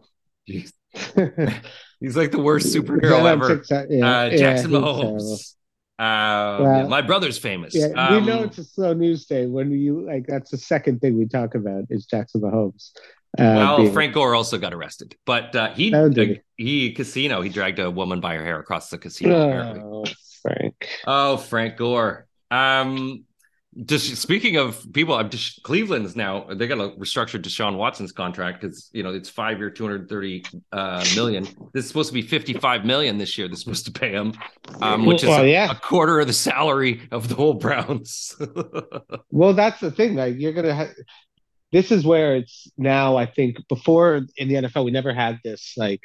He's 2.00 2.17
like 2.17 2.31
the 2.31 2.41
worst 2.41 2.75
superhero 2.75 3.25
ever. 3.25 3.62
Yeah. 3.88 4.06
Uh, 4.06 4.31
Jackson 4.31 4.70
Mahomes. 4.70 5.55
Uh, 5.99 6.61
well, 6.61 6.88
my 6.88 7.00
brother's 7.00 7.38
famous. 7.38 7.75
Yeah, 7.75 7.87
um, 7.97 8.20
we 8.20 8.26
know 8.31 8.43
it's 8.43 8.59
a 8.59 8.64
slow 8.64 8.93
news 8.93 9.25
day 9.25 9.47
when 9.47 9.70
you 9.70 10.06
like. 10.06 10.26
That's 10.26 10.50
the 10.50 10.59
second 10.59 11.00
thing 11.00 11.17
we 11.17 11.26
talk 11.26 11.55
about 11.55 11.85
is 11.88 12.05
Jackson 12.05 12.43
Mahomes. 12.43 12.91
Uh, 13.38 13.56
well, 13.56 13.76
being... 13.79 13.93
Frank 13.93 14.12
Gore 14.12 14.35
also 14.35 14.59
got 14.59 14.75
arrested, 14.75 15.17
but 15.25 15.56
uh, 15.56 15.73
he 15.73 15.94
oh, 15.94 16.11
he? 16.11 16.41
he 16.56 16.93
casino. 16.93 17.41
He 17.41 17.49
dragged 17.49 17.79
a 17.79 17.91
woman 17.91 18.20
by 18.20 18.35
her 18.35 18.45
hair 18.45 18.61
across 18.61 18.90
the 18.90 18.99
casino. 18.99 19.37
Oh, 19.37 19.49
apparently. 19.49 20.16
Frank. 20.42 20.88
Oh, 21.07 21.37
Frank 21.38 21.76
Gore. 21.78 22.26
Um, 22.50 23.25
just 23.85 24.17
speaking 24.17 24.57
of 24.57 24.87
people, 24.95 25.15
I'm 25.15 25.29
just 25.29 25.62
Cleveland's 25.62 26.17
now 26.17 26.47
they 26.50 26.67
got 26.67 26.76
to 26.76 26.97
restructure 26.97 27.41
Deshaun 27.41 27.76
Watson's 27.76 28.12
contract 28.12 28.61
because 28.61 28.88
you 28.93 29.03
know 29.03 29.12
it's 29.12 29.29
five 29.29 29.59
year, 29.59 29.71
230 29.71 30.45
uh, 30.73 31.05
million. 31.15 31.45
This 31.75 31.85
is 31.85 31.88
supposed 31.88 32.09
to 32.09 32.15
be 32.15 32.23
55 32.23 32.87
million 32.87 33.19
this 33.19 33.37
year. 33.37 33.49
They're 33.49 33.57
supposed 33.57 33.85
to 33.87 33.93
pay 33.93 34.12
him, 34.12 34.33
um, 34.81 35.05
which 35.05 35.23
is 35.23 35.29
well, 35.29 35.45
yeah. 35.45 35.71
a, 35.71 35.75
quarter 35.75 36.21
of 36.21 36.26
the 36.26 36.33
salary 36.33 37.03
of 37.11 37.29
the 37.29 37.35
whole 37.35 37.55
Browns. 37.55 38.35
well, 39.31 39.53
that's 39.53 39.81
the 39.81 39.91
thing. 39.91 40.15
Like 40.15 40.37
you're 40.38 40.53
gonna. 40.53 40.75
Ha- 40.75 40.93
this 41.73 41.93
is 41.93 42.07
where 42.07 42.37
it's 42.37 42.71
now. 42.79 43.17
I 43.17 43.26
think 43.26 43.59
before 43.69 44.23
in 44.37 44.49
the 44.49 44.55
NFL, 44.55 44.87
we 44.87 44.91
never 44.91 45.12
had 45.12 45.38
this 45.45 45.75
like 45.76 46.00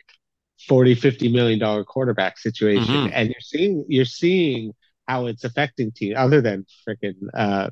40, 0.67 0.95
50 0.95 1.31
million 1.31 1.59
dollar 1.59 1.85
quarterback 1.85 2.37
situation, 2.37 2.93
mm-hmm. 2.93 3.13
and 3.13 3.29
you're 3.29 3.39
seeing 3.39 3.85
you're 3.87 4.03
seeing 4.03 4.73
how 5.11 5.25
it's 5.25 5.43
affecting 5.43 5.91
teams 5.91 6.15
other 6.17 6.41
than 6.41 6.65
freaking 6.87 7.15
uh, 7.33 7.69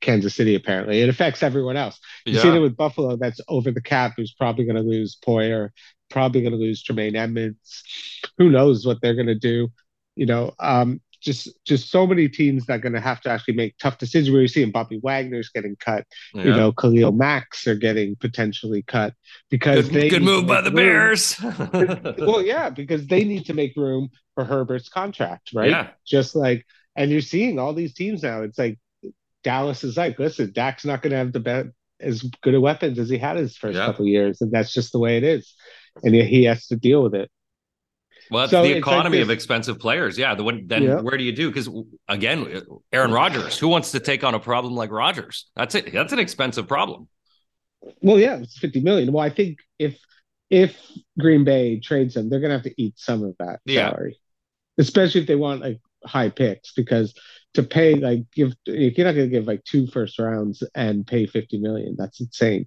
Kansas 0.00 0.34
City. 0.34 0.54
Apparently, 0.54 1.02
it 1.02 1.08
affects 1.08 1.42
everyone 1.42 1.76
else. 1.76 1.98
You 2.24 2.34
yeah. 2.34 2.42
see 2.42 2.48
it 2.48 2.58
with 2.60 2.76
Buffalo. 2.76 3.16
That's 3.16 3.40
over 3.46 3.70
the 3.70 3.82
cap. 3.82 4.14
Who's 4.16 4.32
probably 4.32 4.64
going 4.64 4.76
to 4.76 4.82
lose 4.82 5.18
Poyer, 5.24 5.70
probably 6.10 6.40
going 6.40 6.52
to 6.52 6.58
lose 6.58 6.82
Tremaine 6.82 7.14
Edmunds. 7.14 7.84
Who 8.38 8.48
knows 8.48 8.86
what 8.86 8.98
they're 9.02 9.14
going 9.14 9.26
to 9.26 9.38
do? 9.38 9.68
You 10.16 10.26
know, 10.26 10.52
um, 10.58 11.00
just 11.22 11.48
just 11.64 11.90
so 11.90 12.06
many 12.06 12.28
teams 12.28 12.66
that 12.66 12.74
are 12.74 12.78
going 12.78 12.92
to 12.92 13.00
have 13.00 13.20
to 13.22 13.30
actually 13.30 13.54
make 13.54 13.78
tough 13.78 13.98
decisions. 13.98 14.30
Where 14.30 14.40
you're 14.40 14.48
seeing 14.48 14.70
Bobby 14.70 14.98
Wagner's 15.02 15.48
getting 15.48 15.76
cut, 15.76 16.06
yeah. 16.34 16.44
you 16.44 16.50
know, 16.50 16.72
Khalil 16.72 17.12
Max 17.12 17.66
are 17.66 17.74
getting 17.74 18.16
potentially 18.16 18.82
cut 18.82 19.14
because 19.48 19.88
good, 19.88 19.94
they 19.94 20.08
good 20.08 20.22
move 20.22 20.46
by 20.46 20.60
the 20.60 20.70
room. 20.70 20.76
Bears. 20.76 21.40
well, 22.18 22.42
yeah, 22.42 22.70
because 22.70 23.06
they 23.06 23.24
need 23.24 23.46
to 23.46 23.54
make 23.54 23.76
room 23.76 24.10
for 24.34 24.44
Herbert's 24.44 24.88
contract, 24.88 25.50
right? 25.54 25.70
Yeah. 25.70 25.90
Just 26.06 26.34
like, 26.34 26.66
and 26.96 27.10
you're 27.10 27.20
seeing 27.20 27.58
all 27.58 27.72
these 27.72 27.94
teams 27.94 28.22
now. 28.22 28.42
It's 28.42 28.58
like 28.58 28.78
Dallas 29.44 29.84
is 29.84 29.96
like, 29.96 30.18
listen, 30.18 30.52
Dak's 30.52 30.84
not 30.84 31.02
going 31.02 31.12
to 31.12 31.18
have 31.18 31.32
the 31.32 31.40
best 31.40 31.68
as 32.00 32.22
good 32.42 32.54
of 32.54 32.62
weapons 32.62 32.98
as 32.98 33.08
he 33.08 33.16
had 33.16 33.36
his 33.36 33.56
first 33.56 33.76
yeah. 33.76 33.86
couple 33.86 34.06
years, 34.06 34.40
and 34.40 34.50
that's 34.50 34.72
just 34.72 34.92
the 34.92 34.98
way 34.98 35.16
it 35.16 35.22
is, 35.22 35.54
and 36.02 36.14
he 36.14 36.44
has 36.44 36.66
to 36.66 36.76
deal 36.76 37.02
with 37.02 37.14
it. 37.14 37.30
Well, 38.32 38.48
so 38.48 38.62
the 38.62 38.72
economy 38.72 39.18
like 39.18 39.24
of 39.24 39.30
expensive 39.30 39.78
players. 39.78 40.16
Yeah. 40.16 40.34
The 40.34 40.42
one 40.42 40.66
then 40.66 40.82
yeah. 40.82 41.00
where 41.00 41.16
do 41.16 41.24
you 41.24 41.32
do? 41.32 41.48
Because 41.48 41.68
again, 42.08 42.62
Aaron 42.92 43.12
Rodgers, 43.12 43.58
who 43.58 43.68
wants 43.68 43.92
to 43.92 44.00
take 44.00 44.24
on 44.24 44.34
a 44.34 44.40
problem 44.40 44.74
like 44.74 44.90
Rodgers? 44.90 45.50
That's 45.54 45.74
it. 45.74 45.92
That's 45.92 46.12
an 46.12 46.18
expensive 46.18 46.66
problem. 46.66 47.08
Well, 48.00 48.18
yeah, 48.18 48.36
it's 48.36 48.58
50 48.58 48.80
million. 48.80 49.12
Well, 49.12 49.24
I 49.24 49.30
think 49.30 49.58
if 49.78 49.98
if 50.50 50.78
Green 51.18 51.44
Bay 51.44 51.80
trades 51.80 52.16
him, 52.16 52.28
they're 52.28 52.40
gonna 52.40 52.54
have 52.54 52.62
to 52.64 52.82
eat 52.82 52.98
some 52.98 53.22
of 53.22 53.36
that 53.38 53.60
Yeah. 53.64 53.90
salary, 53.90 54.18
especially 54.78 55.22
if 55.22 55.26
they 55.26 55.36
want 55.36 55.60
like 55.62 55.80
high 56.04 56.30
picks 56.30 56.72
because 56.72 57.14
to 57.54 57.62
pay 57.62 57.94
like 57.94 58.24
give 58.34 58.54
you're 58.66 59.06
not 59.06 59.12
gonna 59.12 59.28
give 59.28 59.46
like 59.46 59.64
two 59.64 59.86
first 59.86 60.18
rounds 60.18 60.62
and 60.74 61.06
pay 61.06 61.26
50 61.26 61.58
million. 61.58 61.96
That's 61.98 62.20
insane. 62.20 62.66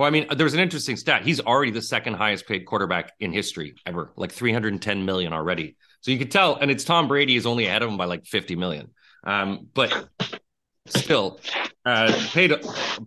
Well, 0.00 0.06
I 0.06 0.10
mean, 0.10 0.28
there's 0.34 0.54
an 0.54 0.60
interesting 0.60 0.96
stat. 0.96 1.24
He's 1.24 1.40
already 1.40 1.72
the 1.72 1.82
second 1.82 2.14
highest 2.14 2.46
paid 2.46 2.60
quarterback 2.60 3.12
in 3.20 3.34
history 3.34 3.74
ever, 3.84 4.12
like 4.16 4.32
310 4.32 5.04
million 5.04 5.34
already. 5.34 5.76
So 6.00 6.10
you 6.10 6.16
could 6.16 6.30
tell, 6.30 6.54
and 6.54 6.70
it's 6.70 6.84
Tom 6.84 7.06
Brady 7.06 7.36
is 7.36 7.44
only 7.44 7.66
ahead 7.66 7.82
of 7.82 7.90
him 7.90 7.98
by 7.98 8.06
like 8.06 8.24
50 8.24 8.56
million. 8.56 8.92
Um, 9.24 9.68
but 9.74 10.08
still, 10.86 11.38
uh, 11.84 12.18
paid 12.32 12.50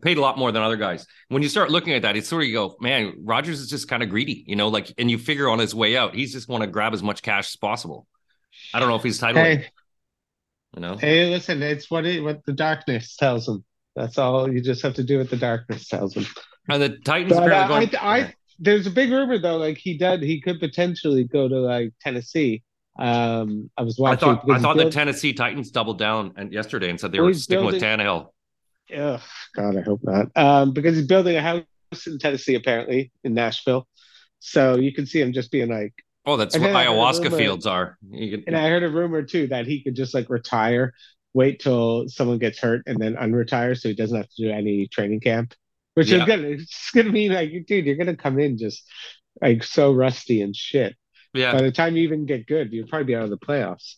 paid 0.03 0.19
a 0.19 0.21
lot 0.21 0.37
more 0.37 0.51
than 0.51 0.61
other 0.61 0.77
guys. 0.77 1.07
When 1.29 1.41
you 1.41 1.49
start 1.49 1.71
looking 1.71 1.93
at 1.93 2.03
that, 2.03 2.15
it's 2.15 2.29
sort 2.29 2.43
of 2.43 2.47
you 2.47 2.53
go, 2.53 2.75
man, 2.79 3.15
Rodgers 3.23 3.59
is 3.59 3.71
just 3.71 3.87
kind 3.87 4.03
of 4.03 4.09
greedy, 4.09 4.43
you 4.45 4.55
know, 4.55 4.67
like, 4.67 4.93
and 4.99 5.09
you 5.09 5.17
figure 5.17 5.49
on 5.49 5.57
his 5.57 5.73
way 5.73 5.97
out, 5.97 6.13
he's 6.13 6.31
just 6.31 6.47
want 6.47 6.61
to 6.61 6.67
grab 6.67 6.93
as 6.93 7.01
much 7.01 7.23
cash 7.23 7.53
as 7.53 7.55
possible. 7.55 8.05
I 8.71 8.79
don't 8.79 8.89
know 8.89 8.97
if 8.97 9.03
he's 9.03 9.17
titled. 9.17 9.43
Hey, 9.43 9.65
you 10.75 10.81
know. 10.81 10.97
hey, 10.97 11.27
listen, 11.31 11.63
it's 11.63 11.89
what 11.89 12.05
it, 12.05 12.21
what 12.23 12.45
the 12.45 12.53
darkness 12.53 13.15
tells 13.15 13.47
him. 13.47 13.65
That's 13.95 14.19
all 14.19 14.53
you 14.53 14.61
just 14.61 14.83
have 14.83 14.93
to 14.93 15.03
do 15.03 15.17
what 15.17 15.31
the 15.31 15.37
darkness 15.37 15.87
tells 15.87 16.13
them. 16.13 16.27
And 16.69 16.81
the 16.81 16.89
Titans 16.99 17.33
But 17.33 17.51
uh, 17.51 17.67
going. 17.67 17.89
I, 17.99 18.19
I, 18.19 18.33
there's 18.59 18.87
a 18.87 18.91
big 18.91 19.11
rumor 19.11 19.37
though, 19.37 19.57
like 19.57 19.77
he 19.77 19.97
did, 19.97 20.21
he 20.23 20.39
could 20.41 20.59
potentially 20.59 21.23
go 21.25 21.47
to 21.47 21.55
like 21.59 21.93
Tennessee. 22.01 22.63
Um, 22.99 23.69
I 23.77 23.81
was 23.81 23.99
I 23.99 24.03
watching. 24.03 24.19
thought 24.19 24.49
I 24.51 24.59
thought 24.59 24.77
the 24.77 24.89
Tennessee 24.89 25.33
Titans 25.33 25.71
doubled 25.71 25.97
down 25.97 26.33
and 26.37 26.53
yesterday 26.53 26.89
and 26.89 26.99
said 26.99 27.11
they 27.11 27.19
Well, 27.19 27.27
were 27.27 27.33
sticking 27.33 27.65
with 27.65 27.79
building- 27.81 27.99
Tannehill. 27.99 28.27
Ugh, 28.95 29.21
God, 29.55 29.77
I 29.77 29.81
hope 29.81 30.01
not. 30.03 30.27
Um, 30.35 30.73
because 30.73 30.95
he's 30.95 31.07
building 31.07 31.35
a 31.35 31.41
house 31.41 31.63
in 32.05 32.19
Tennessee, 32.19 32.55
apparently 32.55 33.11
in 33.23 33.33
Nashville. 33.33 33.87
So 34.39 34.75
you 34.75 34.93
can 34.93 35.05
see 35.05 35.19
him 35.21 35.33
just 35.33 35.51
being 35.51 35.69
like, 35.69 35.93
Oh, 36.25 36.37
that's 36.37 36.53
And 36.55 36.63
what 36.63 36.73
I 36.75 36.85
heard 36.85 36.91
a 36.91 36.95
ayahuasca 36.95 37.23
rumor- 37.25 37.37
fields 37.37 37.65
are. 37.65 37.97
Can- 38.11 38.43
and 38.47 38.55
I 38.55 38.69
heard 38.69 38.83
a 38.83 38.89
rumor 38.89 39.23
too 39.23 39.47
that 39.47 39.65
he 39.67 39.81
could 39.83 39.95
just 39.95 40.13
like 40.13 40.29
retire, 40.29 40.93
wait 41.33 41.59
till 41.59 42.07
someone 42.07 42.37
gets 42.37 42.59
hurt, 42.59 42.83
and 42.85 42.97
then 43.01 43.15
unretire, 43.15 43.77
so 43.77 43.89
he 43.89 43.95
doesn't 43.95 44.15
have 44.15 44.29
to 44.29 44.43
do 44.43 44.51
any 44.51 44.87
training 44.87 45.19
camp. 45.19 45.53
Which 45.95 46.09
Yeah. 46.09 46.21
is 46.21 46.25
gonna, 46.27 46.47
it's 46.49 46.91
gonna 46.91 47.11
be 47.11 47.29
like, 47.29 47.51
dude, 47.67 47.85
you're 47.85 47.95
gonna 47.95 48.15
come 48.15 48.39
in 48.39 48.57
just 48.57 48.83
like 49.41 49.63
so 49.63 49.93
rusty 49.93 50.41
and 50.41 50.55
shit. 50.55 50.95
yeah, 51.33 51.51
By 51.53 51.61
the 51.61 51.71
time 51.71 51.95
you 51.95 52.03
even 52.03 52.25
get 52.25 52.47
good, 52.47 52.71
you'll 52.73 52.87
probably 52.87 53.05
be 53.05 53.15
out 53.15 53.23
of 53.23 53.29
the 53.29 53.37
playoffs. 53.37 53.95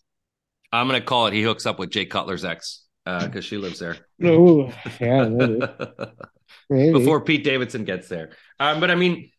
I'm 0.72 0.88
gonna 0.88 1.02
call 1.02 1.28
it. 1.28 1.34
He 1.34 1.42
hooks 1.44 1.66
up 1.66 1.80
with 1.80 1.90
Jay 1.92 2.06
Cutler's 2.06 2.44
ex 2.46 2.84
because 3.06 3.46
she 3.46 3.58
lives 3.58 3.80
there. 3.80 3.98
Ooh, 4.24 4.70
yeah, 5.00 5.28
maybe. 5.30 5.60
maybe. 6.70 6.94
Before 6.94 7.22
Pete 7.22 7.44
Davidson 7.44 7.86
gets 7.86 8.08
there. 8.10 8.32
Um, 8.60 8.80
but 8.80 8.90
I 8.92 8.96
mean, 8.96 9.32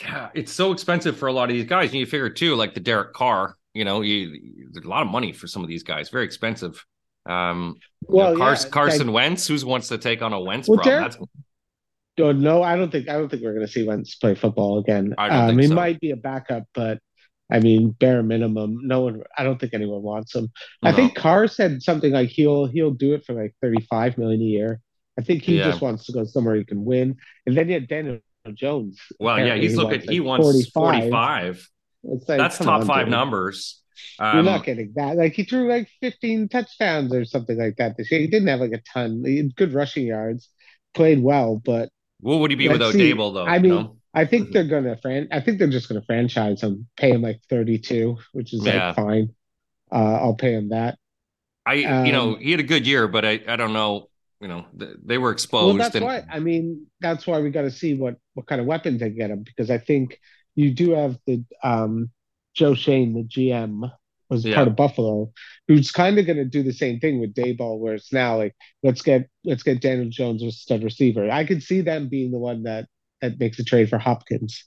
yeah, 0.00 0.30
it's 0.34 0.52
so 0.52 0.72
expensive 0.72 1.16
for 1.18 1.26
a 1.28 1.32
lot 1.32 1.50
of 1.50 1.54
these 1.56 1.66
guys. 1.66 1.90
And 1.90 1.98
you 1.98 2.06
figure 2.06 2.30
too, 2.30 2.54
like 2.54 2.72
the 2.74 2.80
Derek 2.80 3.12
Carr, 3.12 3.56
you 3.74 3.84
know, 3.84 4.00
you, 4.00 4.68
there's 4.72 4.86
a 4.86 4.88
lot 4.88 5.02
of 5.02 5.08
money 5.08 5.32
for 5.32 5.46
some 5.46 5.62
of 5.62 5.68
these 5.68 5.82
guys. 5.82 6.08
Very 6.08 6.24
expensive. 6.24 6.84
Um, 7.26 7.76
you 8.08 8.16
know, 8.18 8.24
Well, 8.24 8.36
Cars- 8.36 8.64
yeah, 8.64 8.70
Carson 8.70 9.06
like- 9.08 9.14
Wentz, 9.14 9.46
who 9.46 9.66
wants 9.66 9.88
to 9.88 9.98
take 9.98 10.22
on 10.22 10.32
a 10.32 10.40
Wentz 10.40 10.68
Well, 10.68 10.78
problem? 10.78 11.10
Derek- 11.10 11.28
Oh, 12.18 12.32
no, 12.32 12.62
I 12.62 12.76
don't 12.76 12.90
think 12.90 13.08
I 13.08 13.14
don't 13.14 13.28
think 13.30 13.42
we're 13.42 13.54
going 13.54 13.66
to 13.66 13.72
see 13.72 13.86
Wentz 13.86 14.14
play 14.16 14.34
football 14.34 14.78
again. 14.78 15.14
I 15.18 15.28
don't 15.28 15.50
um, 15.50 15.58
he 15.58 15.68
so. 15.68 15.74
might 15.74 15.98
be 16.00 16.10
a 16.10 16.16
backup, 16.16 16.64
but 16.74 16.98
I 17.50 17.58
mean, 17.60 17.90
bare 17.90 18.22
minimum, 18.22 18.80
no 18.82 19.00
one. 19.02 19.22
I 19.36 19.44
don't 19.44 19.58
think 19.60 19.74
anyone 19.74 20.02
wants 20.02 20.34
him. 20.34 20.48
I 20.82 20.92
think 20.92 21.14
Carr 21.14 21.48
said 21.48 21.82
something 21.82 22.12
like 22.12 22.28
he'll 22.28 22.66
he'll 22.66 22.90
do 22.92 23.14
it 23.14 23.24
for 23.24 23.32
like 23.34 23.54
thirty 23.62 23.82
five 23.90 24.18
million 24.18 24.40
a 24.40 24.44
year. 24.44 24.80
I 25.18 25.22
think 25.22 25.42
he 25.42 25.58
Yeah. 25.58 25.64
just 25.64 25.80
wants 25.82 26.06
to 26.06 26.12
go 26.12 26.24
somewhere 26.24 26.54
he 26.56 26.64
can 26.64 26.84
win. 26.84 27.16
And 27.46 27.56
then 27.56 27.68
you 27.68 27.74
had 27.74 27.88
Daniel 27.88 28.18
Jones. 28.54 28.98
well, 29.20 29.38
yeah, 29.38 29.54
he's 29.56 29.76
looking. 29.76 29.98
wants, 30.00 30.08
he 30.10 30.20
wants 30.20 30.70
45. 30.70 31.68
It's 32.04 32.28
like 32.28 32.38
That's 32.38 32.58
top 32.58 32.80
on, 32.80 32.86
five 32.86 33.06
dude. 33.06 33.10
numbers. 33.12 33.80
You're 34.18 34.28
Um, 34.28 34.44
not 34.46 34.64
getting 34.64 34.92
that. 34.96 35.16
Like 35.16 35.34
he 35.34 35.44
threw 35.44 35.68
like 35.68 35.88
15 36.00 36.48
touchdowns 36.48 37.14
or 37.14 37.24
something 37.24 37.58
like 37.58 37.76
that 37.76 37.96
this 37.96 38.10
year. 38.10 38.20
He 38.20 38.26
didn't 38.26 38.48
have 38.48 38.60
like 38.60 38.72
a 38.72 38.82
ton. 38.92 39.22
He 39.24 39.36
had 39.36 39.54
good 39.54 39.72
rushing 39.74 40.06
yards, 40.06 40.48
played 40.94 41.22
well, 41.22 41.60
but 41.64 41.90
what 42.22 42.38
would 42.40 42.50
he 42.50 42.56
be 42.56 42.68
Let's 42.68 42.78
without 42.78 42.94
see. 42.94 43.12
Daboll, 43.12 43.34
though? 43.34 43.44
I 43.46 43.58
mean, 43.58 43.70
know? 43.70 43.96
I 44.14 44.24
think 44.24 44.52
they're 44.52 44.64
gonna 44.68 44.96
fran. 44.96 45.28
I 45.30 45.40
think 45.40 45.58
they're 45.58 45.68
just 45.68 45.88
gonna 45.88 46.02
franchise 46.02 46.62
him, 46.62 46.88
pay 46.96 47.10
him 47.12 47.22
like 47.22 47.40
32, 47.50 48.18
which 48.32 48.52
is 48.54 48.64
Yeah. 48.64 48.86
like 48.88 48.96
fine. 48.96 49.34
Uh, 49.90 50.18
I'll 50.22 50.34
pay 50.34 50.54
him 50.54 50.70
that. 50.70 50.98
I, 51.64 51.74
you 51.74 52.12
know, 52.12 52.34
um, 52.34 52.40
he 52.40 52.50
had 52.50 52.60
a 52.60 52.64
good 52.64 52.86
year, 52.86 53.06
but 53.08 53.24
I, 53.24 53.40
I 53.46 53.56
don't 53.56 53.72
know. 53.72 54.08
You 54.40 54.48
know, 54.48 54.66
th- 54.78 54.96
they 55.04 55.18
were 55.18 55.28
Well, 55.28 55.32
exposed. 55.34 55.78
that's 55.78 55.94
and, 55.94 56.04
why. 56.04 56.24
I 56.30 56.40
mean, 56.40 56.86
that's 57.00 57.26
why 57.26 57.40
we 57.40 57.50
got 57.50 57.62
to 57.62 57.70
see 57.70 57.94
what 57.94 58.16
what 58.34 58.46
kind 58.46 58.60
of 58.60 58.66
weapons 58.66 59.00
they 59.00 59.10
get 59.10 59.30
him 59.30 59.44
because 59.44 59.70
I 59.70 59.78
think 59.78 60.18
you 60.56 60.72
do 60.72 60.90
have 60.92 61.16
the 61.26 61.44
um 61.62 62.10
Joe 62.54 62.74
Schoen, 62.74 63.14
the 63.14 63.22
GM, 63.22 63.90
was 64.32 64.44
Yeah. 64.44 64.54
part 64.56 64.68
of 64.68 64.76
Buffalo, 64.76 65.30
who's 65.68 65.90
kind 65.92 66.18
of 66.18 66.26
going 66.26 66.38
to 66.38 66.44
do 66.44 66.62
the 66.62 66.72
same 66.72 66.98
thing 66.98 67.20
with 67.20 67.34
Daboll, 67.34 67.78
where 67.78 67.94
it's 67.94 68.12
now 68.12 68.38
like 68.38 68.54
let's 68.82 69.02
get 69.02 69.28
let's 69.44 69.62
get 69.62 69.80
Daniel 69.80 70.08
Jones 70.08 70.42
as 70.42 70.58
stud 70.58 70.82
receiver. 70.82 71.30
I 71.30 71.44
could 71.44 71.62
see 71.62 71.80
them 71.82 72.08
being 72.08 72.30
the 72.32 72.38
one 72.38 72.64
that 72.64 72.86
that 73.20 73.38
makes 73.38 73.58
a 73.58 73.64
trade 73.64 73.88
for 73.88 73.98
Hopkins. 73.98 74.64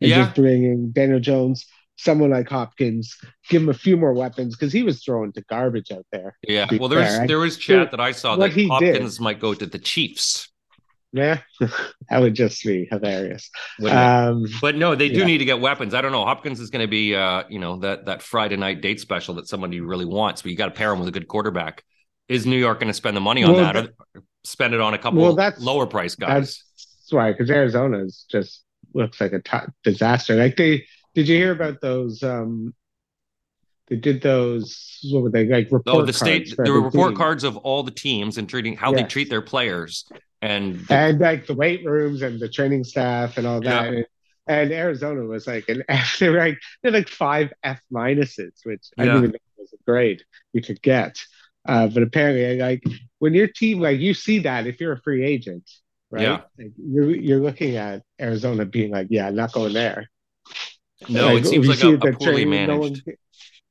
And 0.00 0.10
Yeah. 0.10 0.24
just 0.24 0.34
bringing 0.34 0.90
Daniel 0.92 1.20
Jones, 1.20 1.66
someone 1.96 2.30
like 2.30 2.48
Hopkins, 2.48 3.16
give 3.48 3.62
him 3.62 3.68
a 3.68 3.74
few 3.74 3.96
more 3.96 4.14
weapons 4.14 4.56
because 4.56 4.72
he 4.72 4.82
was 4.82 5.04
throwing 5.04 5.32
to 5.34 5.42
garbage 5.42 5.92
out 5.92 6.06
there. 6.10 6.36
Yeah. 6.48 6.66
Well, 6.78 6.88
there's 6.88 7.28
there 7.28 7.38
was 7.38 7.56
chat 7.58 7.90
that 7.92 8.00
I 8.00 8.12
saw 8.12 8.36
what 8.36 8.50
that 8.50 8.56
he 8.56 8.62
did- 8.62 8.70
Hopkins 8.96 9.20
might 9.20 9.38
go 9.38 9.52
to 9.54 9.66
the 9.66 9.78
Chiefs. 9.78 10.48
Yeah, 11.12 11.40
that 11.60 12.20
would 12.20 12.34
just 12.34 12.62
be 12.64 12.86
hilarious. 12.90 13.50
Um, 13.88 14.46
but 14.60 14.76
no, 14.76 14.94
they 14.94 15.08
do 15.08 15.20
yeah. 15.20 15.24
need 15.24 15.38
to 15.38 15.44
get 15.44 15.60
weapons. 15.60 15.92
I 15.92 16.00
don't 16.00 16.12
know. 16.12 16.24
Hopkins 16.24 16.60
is 16.60 16.70
going 16.70 16.84
to 16.84 16.90
be, 16.90 17.16
uh, 17.16 17.42
you 17.48 17.58
know, 17.58 17.78
that 17.78 18.06
that 18.06 18.22
Friday 18.22 18.56
night 18.56 18.80
date 18.80 19.00
special 19.00 19.34
that 19.34 19.48
somebody 19.48 19.80
really 19.80 20.04
wants, 20.04 20.42
but 20.42 20.50
you 20.52 20.56
got 20.56 20.66
to 20.66 20.70
pair 20.72 20.92
him 20.92 21.00
with 21.00 21.08
a 21.08 21.12
good 21.12 21.26
quarterback. 21.26 21.82
Is 22.28 22.46
New 22.46 22.58
York 22.58 22.78
going 22.78 22.88
to 22.88 22.94
spend 22.94 23.16
the 23.16 23.20
money 23.20 23.42
on 23.42 23.54
Well, 23.54 23.72
that, 23.72 23.76
or 23.76 24.22
spend 24.44 24.72
it 24.72 24.80
on 24.80 24.94
a 24.94 24.98
couple 24.98 25.20
Well, 25.20 25.34
that's- 25.34 25.60
lower 25.60 25.86
price 25.86 26.14
guys? 26.14 26.62
That's 26.76 27.12
right, 27.12 27.36
because 27.36 27.50
Arizona 27.50 28.04
is 28.04 28.24
just 28.30 28.62
looks 28.94 29.20
like 29.20 29.32
a 29.32 29.40
t- 29.40 29.72
disaster. 29.82 30.36
Like 30.36 30.56
they 30.56 30.86
did 31.14 31.26
you 31.26 31.36
hear 31.36 31.50
about 31.50 31.80
those? 31.80 32.22
Um, 32.22 32.72
they 33.90 33.96
did 33.96 34.22
those. 34.22 34.98
What 35.10 35.22
were 35.24 35.30
they 35.30 35.46
like? 35.46 35.66
Report 35.70 35.82
Oh, 35.96 36.04
the 36.06 36.12
state, 36.12 36.54
the 36.56 36.72
report 36.72 37.10
team. 37.10 37.16
cards 37.16 37.44
of 37.44 37.56
all 37.58 37.82
the 37.82 37.90
teams 37.90 38.38
and 38.38 38.48
treating 38.48 38.76
how 38.76 38.92
they 38.92 39.02
treat 39.02 39.28
their 39.28 39.42
players, 39.42 40.08
and 40.40 40.76
the- 40.86 40.94
and 40.94 41.20
like 41.20 41.46
the 41.46 41.54
weight 41.54 41.84
rooms 41.84 42.22
and 42.22 42.40
the 42.40 42.48
training 42.48 42.84
staff 42.84 43.36
and 43.36 43.46
all 43.46 43.60
that. 43.60 43.92
Yeah. 43.92 44.02
And 44.46 44.72
Arizona 44.72 45.22
was 45.22 45.46
like 45.46 45.68
an 45.68 45.82
F. 45.88 46.16
They're 46.18 46.36
like 46.38 46.58
they're 46.82 46.92
like 46.92 47.08
five 47.08 47.52
F 47.62 47.80
minuses, 47.92 48.52
which 48.64 48.86
I 48.98 49.04
Yeah. 49.04 49.12
didn't 49.12 49.18
even 49.24 49.32
know 49.32 49.38
was 49.58 49.72
a 49.74 49.82
grade 49.84 50.22
you 50.52 50.62
could 50.62 50.80
get. 50.82 51.18
Uh, 51.68 51.86
but 51.88 52.02
apparently, 52.02 52.56
like 52.58 52.82
when 53.18 53.34
your 53.34 53.46
team, 53.46 53.80
like 53.80 54.00
you 54.00 54.14
see 54.14 54.40
that 54.40 54.66
if 54.66 54.80
you're 54.80 54.92
a 54.92 55.00
free 55.02 55.24
agent, 55.24 55.70
right? 56.10 56.22
Yeah. 56.22 56.40
Like, 56.58 56.72
you're 56.76 57.10
you're 57.10 57.40
looking 57.40 57.76
at 57.76 58.02
Arizona 58.20 58.64
being 58.64 58.90
like, 58.90 59.08
yeah, 59.10 59.30
not 59.30 59.52
going 59.52 59.72
there. 59.74 60.08
no, 61.08 61.34
Like, 61.34 61.44
it 61.44 61.46
seems 61.48 61.68
like 61.68 61.82
a, 61.82 61.94
a 61.94 61.98
poorly 61.98 62.44
training, 62.44 62.66
no 62.66 62.78
managed. 62.80 63.06
one- 63.06 63.14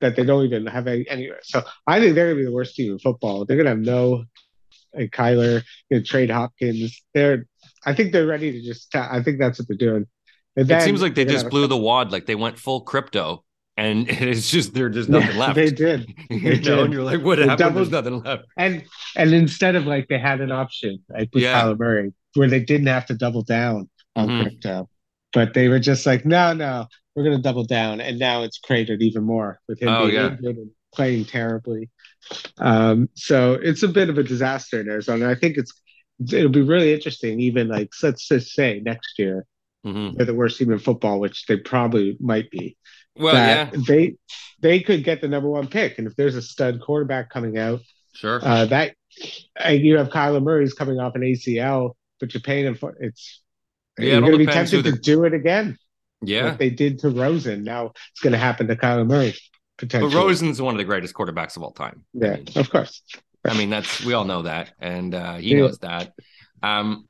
that 0.01 0.15
they 0.15 0.23
don't 0.23 0.45
even 0.45 0.65
have 0.65 0.87
any, 0.87 1.07
anywhere. 1.09 1.39
So 1.43 1.63
I 1.87 1.99
think 1.99 2.15
they're 2.15 2.27
gonna 2.27 2.39
be 2.39 2.45
the 2.45 2.51
worst 2.51 2.75
team 2.75 2.91
in 2.93 2.99
football. 2.99 3.45
They're 3.45 3.57
gonna 3.57 3.69
have 3.71 3.79
no 3.79 4.25
like 4.95 5.11
Kyler, 5.11 5.63
trade 6.05 6.29
Hopkins. 6.31 7.01
They're 7.13 7.45
I 7.85 7.93
think 7.93 8.11
they're 8.11 8.27
ready 8.27 8.51
to 8.51 8.61
just 8.61 8.93
I 8.95 9.21
think 9.21 9.39
that's 9.39 9.59
what 9.59 9.67
they're 9.67 9.77
doing. 9.77 10.07
And 10.55 10.69
It 10.69 10.81
seems 10.81 11.01
like 11.01 11.15
they 11.15 11.25
just 11.25 11.49
blew 11.49 11.67
the 11.67 11.77
wad, 11.77 12.11
like 12.11 12.25
they 12.25 12.35
went 12.35 12.57
full 12.59 12.81
crypto, 12.81 13.43
and 13.77 14.09
it's 14.09 14.49
just 14.49 14.73
there, 14.73 14.89
there's 14.89 15.07
a- 15.07 15.11
nothing 15.11 15.31
Yeah, 15.35 15.39
left. 15.39 15.55
They 15.55 15.69
did. 15.71 16.13
you 16.29 16.39
they 16.39 16.49
know, 16.55 16.61
did. 16.61 16.79
and 16.79 16.93
you're 16.93 17.03
like, 17.03 17.21
what 17.23 17.37
They 17.37 17.47
happened? 17.47 17.75
There's 17.77 17.89
doubled- 17.89 18.23
nothing 18.23 18.23
left. 18.23 18.45
And 18.57 18.83
and 19.15 19.33
instead 19.33 19.75
of 19.75 19.85
like 19.85 20.07
they 20.07 20.17
had 20.19 20.41
an 20.41 20.51
option 20.51 20.99
like 21.09 21.29
with 21.33 21.43
Yeah. 21.43 21.61
Kyler 21.61 21.77
Murray 21.79 22.13
where 22.33 22.47
they 22.47 22.59
didn't 22.59 22.87
have 22.87 23.05
to 23.07 23.13
double 23.15 23.43
down 23.43 23.89
on 24.15 24.27
Mhm. 24.27 24.41
crypto. 24.43 24.89
But 25.33 25.53
they 25.53 25.67
were 25.67 25.79
just 25.79 26.05
like, 26.07 26.25
no, 26.25 26.53
no, 26.53 26.87
we're 27.15 27.23
gonna 27.23 27.39
double 27.39 27.65
down. 27.65 28.01
And 28.01 28.19
now 28.19 28.43
it's 28.43 28.59
cratered 28.59 29.01
even 29.01 29.23
more 29.23 29.59
with 29.67 29.81
him 29.81 29.89
Oh, 29.89 30.03
being 30.07 30.15
yeah. 30.15 30.29
injured 30.31 30.57
and 30.57 30.71
playing 30.93 31.25
terribly. 31.25 31.89
Um, 32.57 33.09
so 33.15 33.53
it's 33.53 33.83
a 33.83 33.87
bit 33.87 34.09
of 34.09 34.17
a 34.17 34.23
disaster 34.23 34.79
in 34.79 34.89
Arizona. 34.89 35.29
I 35.29 35.35
think 35.35 35.57
it's 35.57 35.73
it'll 36.31 36.49
be 36.49 36.61
really 36.61 36.93
interesting, 36.93 37.39
even 37.39 37.67
like 37.67 37.89
let's 38.03 38.27
just 38.27 38.51
say 38.53 38.81
next 38.83 39.17
year 39.19 39.45
Mhm. 39.85 40.15
they're 40.17 40.25
the 40.25 40.33
worst 40.33 40.57
team 40.57 40.71
in 40.71 40.79
football, 40.79 41.19
which 41.21 41.45
they 41.45 41.55
probably 41.57 42.17
might 42.19 42.49
be. 42.51 42.75
Well, 43.15 43.33
yeah, 43.33 43.71
they 43.87 44.15
they 44.61 44.81
could 44.81 45.03
get 45.05 45.21
the 45.21 45.27
number 45.29 45.49
one 45.49 45.67
pick. 45.67 45.97
And 45.97 46.07
if 46.07 46.15
there's 46.15 46.35
a 46.35 46.41
stud 46.41 46.81
quarterback 46.81 47.29
coming 47.29 47.57
out, 47.57 47.79
sure. 48.13 48.39
uh, 48.43 48.65
that 48.65 48.95
uh, 49.65 49.69
you 49.69 49.97
have 49.97 50.09
Kyler 50.09 50.43
Murray's 50.43 50.73
coming 50.73 50.99
off 50.99 51.15
an 51.15 51.21
ACL, 51.21 51.95
but 52.19 52.33
you're 52.33 52.41
paying 52.41 52.65
him 52.65 52.75
for 52.75 52.95
it's. 52.99 53.41
Yeah, 53.97 54.05
you're 54.13 54.21
going 54.21 54.31
to 54.33 54.37
be 54.37 54.45
tempted 54.45 54.83
to 54.85 54.91
do 54.93 55.25
it 55.25 55.33
again. 55.33 55.77
Yeah. 56.21 56.45
Like 56.45 56.57
they 56.59 56.69
did 56.69 56.99
to 56.99 57.09
Rosen. 57.09 57.63
Now 57.63 57.91
it's 58.11 58.21
going 58.21 58.33
to 58.33 58.39
happen 58.39 58.67
to 58.67 58.75
Kyler 58.75 59.07
Murray 59.07 59.35
potentially. 59.77 60.11
But. 60.11 60.17
Rosen's 60.17 60.61
one 60.61 60.73
of 60.73 60.77
the 60.77 60.83
greatest 60.83 61.13
quarterbacks 61.13 61.55
of 61.57 61.63
all 61.63 61.71
time. 61.71 62.03
I 62.15 62.25
yeah, 62.25 62.35
mean, 62.35 62.47
of 62.55 62.69
course. 62.69 63.01
I 63.45 63.57
mean, 63.57 63.69
that's 63.69 64.03
we 64.03 64.13
all 64.13 64.25
know 64.25 64.41
that, 64.43 64.73
and 64.79 65.15
uh, 65.15 65.35
he 65.35 65.51
Yeah. 65.51 65.59
knows 65.59 65.79
that. 65.79 66.13
Um, 66.61 67.07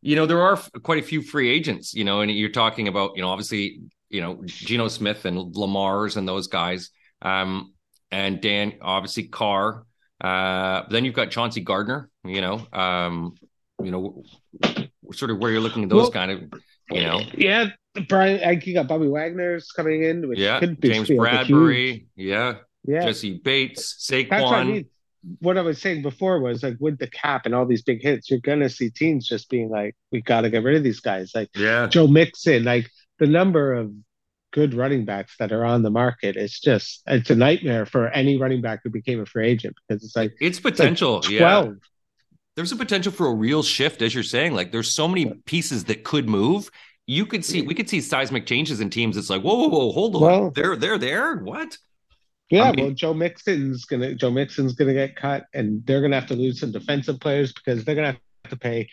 you 0.00 0.16
know, 0.16 0.26
there 0.26 0.40
are 0.42 0.56
quite 0.82 0.98
a 0.98 1.06
few 1.06 1.22
free 1.22 1.50
agents, 1.50 1.94
you 1.94 2.04
know, 2.04 2.20
and 2.20 2.30
you're 2.30 2.50
talking 2.50 2.88
about, 2.88 3.12
you 3.16 3.22
know, 3.22 3.28
obviously, 3.28 3.80
you 4.10 4.20
know, 4.20 4.42
Geno 4.44 4.88
Smith 4.88 5.24
and 5.24 5.54
Lamar's 5.56 6.16
and 6.16 6.26
those 6.26 6.48
guys. 6.48 6.90
Um, 7.20 7.72
and 8.10 8.40
Dan, 8.40 8.74
obviously, 8.82 9.24
Carr. 9.24 9.84
Uh, 10.20 10.84
then 10.88 11.04
you've 11.04 11.14
got 11.14 11.30
Chauncey 11.30 11.60
Gardner, 11.60 12.08
you 12.24 12.40
know, 12.40 12.64
um, 12.72 13.34
you 13.82 13.90
know, 13.90 14.22
sort 15.12 15.32
of 15.32 15.38
where 15.38 15.50
you're 15.50 15.60
looking 15.60 15.82
at 15.82 15.88
those 15.88 16.02
well, 16.02 16.10
kind 16.12 16.30
of, 16.30 16.42
you 16.90 17.02
know. 17.02 17.20
Yeah, 17.36 17.70
Brian, 18.08 18.40
I 18.44 18.52
you 18.52 18.74
got 18.74 18.88
Bobby 18.88 19.06
Wagner's 19.06 19.70
coming 19.72 20.02
in, 20.02 20.28
which 20.28 20.38
yeah, 20.38 20.60
could 20.60 20.80
be 20.80 20.90
James 20.90 21.08
Bradberry, 21.08 22.06
yeah, 22.16 22.56
yeah, 22.84 23.04
Jessie 23.04 23.38
Bates, 23.38 24.06
Saquon. 24.10 24.28
That's 24.30 24.44
what 24.44 24.54
I 24.54 24.64
mean 24.64 24.86
what 25.38 25.56
I 25.56 25.62
was 25.62 25.80
saying 25.80 26.02
before 26.02 26.40
was 26.40 26.62
like 26.62 26.76
with 26.80 26.98
the 26.98 27.06
cap 27.06 27.46
and 27.46 27.54
all 27.54 27.66
these 27.66 27.82
big 27.82 28.02
hits, 28.02 28.30
you're 28.30 28.40
gonna 28.40 28.68
see 28.68 28.90
teams 28.90 29.28
just 29.28 29.48
being 29.48 29.70
like, 29.70 29.96
we 30.10 30.20
got 30.20 30.42
to 30.42 30.50
get 30.50 30.64
rid 30.64 30.76
of 30.76 30.82
these 30.82 31.00
guys. 31.00 31.32
Like 31.34 31.50
yeah, 31.56 31.86
Joe 31.86 32.06
Mixon, 32.06 32.64
like 32.64 32.90
the 33.18 33.26
number 33.26 33.72
of 33.74 33.92
good 34.52 34.74
running 34.74 35.04
backs 35.04 35.34
that 35.38 35.50
are 35.50 35.64
on 35.64 35.82
the 35.82 35.90
market 35.90 36.36
It's 36.36 36.60
just 36.60 37.02
it's 37.06 37.30
a 37.30 37.36
nightmare 37.36 37.86
for 37.86 38.08
any 38.08 38.36
running 38.36 38.60
back 38.60 38.80
who 38.84 38.90
became 38.90 39.18
a 39.20 39.26
free 39.26 39.48
agent 39.48 39.74
because 39.88 40.04
it's 40.04 40.16
like 40.16 40.34
it's 40.40 40.60
potential. 40.60 41.18
It's 41.18 41.28
like 41.28 41.40
yeah, 41.40 41.70
there's 42.56 42.72
a 42.72 42.76
potential 42.76 43.12
for 43.12 43.26
a 43.28 43.34
real 43.34 43.62
shift, 43.62 44.02
as 44.02 44.14
you're 44.14 44.24
saying. 44.24 44.54
Like 44.54 44.72
there's 44.72 44.90
so 44.90 45.06
many 45.06 45.26
pieces 45.46 45.84
that 45.84 46.04
could 46.04 46.28
move. 46.28 46.70
You 47.06 47.26
could 47.26 47.44
see 47.44 47.62
we 47.62 47.74
could 47.74 47.88
see 47.88 48.00
seismic 48.00 48.46
changes 48.46 48.80
in 48.80 48.90
teams. 48.90 49.16
It's 49.16 49.30
like 49.30 49.42
whoa, 49.42 49.54
whoa, 49.54 49.68
whoa, 49.68 49.92
hold 49.92 50.16
on, 50.16 50.22
well, 50.22 50.50
they're 50.50 50.76
they're 50.76 50.98
there. 50.98 51.36
What? 51.36 51.76
Yeah, 52.48 52.64
I 52.64 52.72
mean, 52.72 52.84
well, 52.84 52.94
Joe 52.94 53.14
Mixon's 53.14 53.84
gonna 53.86 54.14
Joe 54.14 54.30
Mixon's 54.30 54.74
gonna 54.74 54.92
get 54.92 55.16
cut, 55.16 55.46
and 55.54 55.84
they're 55.86 56.00
gonna 56.02 56.14
have 56.14 56.28
to 56.28 56.34
lose 56.34 56.60
some 56.60 56.70
defensive 56.70 57.18
players 57.18 57.52
because 57.52 57.84
they're 57.84 57.94
gonna 57.94 58.08
have 58.08 58.50
to 58.50 58.56
pay 58.56 58.88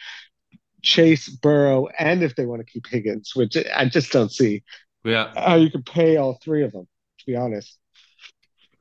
Chase, 0.82 1.28
Burrow, 1.28 1.88
and 2.00 2.24
if 2.24 2.36
they 2.36 2.46
want 2.46 2.66
to 2.66 2.72
keep 2.72 2.88
Higgins, 2.88 3.36
which 3.36 3.58
I 3.76 3.86
just 3.86 4.12
don't 4.12 4.32
see. 4.32 4.64
Yeah, 5.04 5.32
how 5.36 5.56
you 5.56 5.70
could 5.70 5.86
pay 5.86 6.18
all 6.18 6.40
three 6.42 6.64
of 6.64 6.72
them. 6.72 6.88
To 7.20 7.26
be 7.26 7.36
honest, 7.36 7.78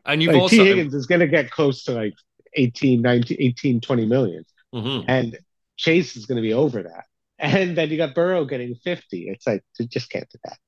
and 0.07 0.23
you've 0.23 0.33
like, 0.33 0.43
also 0.43 0.57
T. 0.57 0.67
Higgins 0.67 0.95
is 0.95 1.07
gonna 1.07 1.27
get 1.27 1.51
close 1.51 1.85
to 1.85 1.93
like 1.93 2.15
18, 2.55 3.03
19, 3.03 3.37
18, 3.41 3.81
20 3.81 4.07
million. 4.07 4.45
Mm-hmm. 4.75 5.05
and 5.09 5.39
Chase 5.77 6.17
is 6.17 6.27
gonna 6.27 6.43
be 6.43 6.53
over 6.53 6.83
that. 6.83 7.05
And 7.39 7.77
then 7.77 7.91
you 7.91 7.97
got 7.97 8.15
Burrow 8.15 8.45
getting 8.45 8.75
50. 8.75 9.29
It's 9.29 9.47
like 9.47 9.63
you 9.79 9.87
just 9.87 10.11
can't 10.11 10.29
do 10.29 10.39
that. 10.45 10.59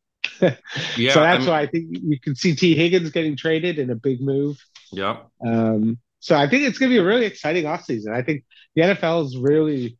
yeah, 0.96 1.12
so 1.12 1.20
that's 1.20 1.44
I'm, 1.44 1.50
why 1.50 1.60
I 1.62 1.66
think 1.66 1.86
you 1.90 2.18
can 2.20 2.34
see 2.34 2.54
T. 2.54 2.74
Higgins 2.74 3.10
getting 3.10 3.36
traded 3.36 3.78
in 3.78 3.90
a 3.90 3.94
big 3.94 4.20
move. 4.20 4.62
Yeah. 4.92 5.18
Um, 5.44 5.98
so 6.20 6.36
I 6.36 6.48
think 6.48 6.64
it's 6.64 6.78
going 6.78 6.90
to 6.90 6.94
be 6.94 6.98
a 6.98 7.04
really 7.04 7.26
exciting 7.26 7.64
offseason. 7.64 8.12
I 8.12 8.22
think 8.22 8.44
the 8.74 8.82
NFL 8.82 9.26
is 9.26 9.36
really 9.36 9.98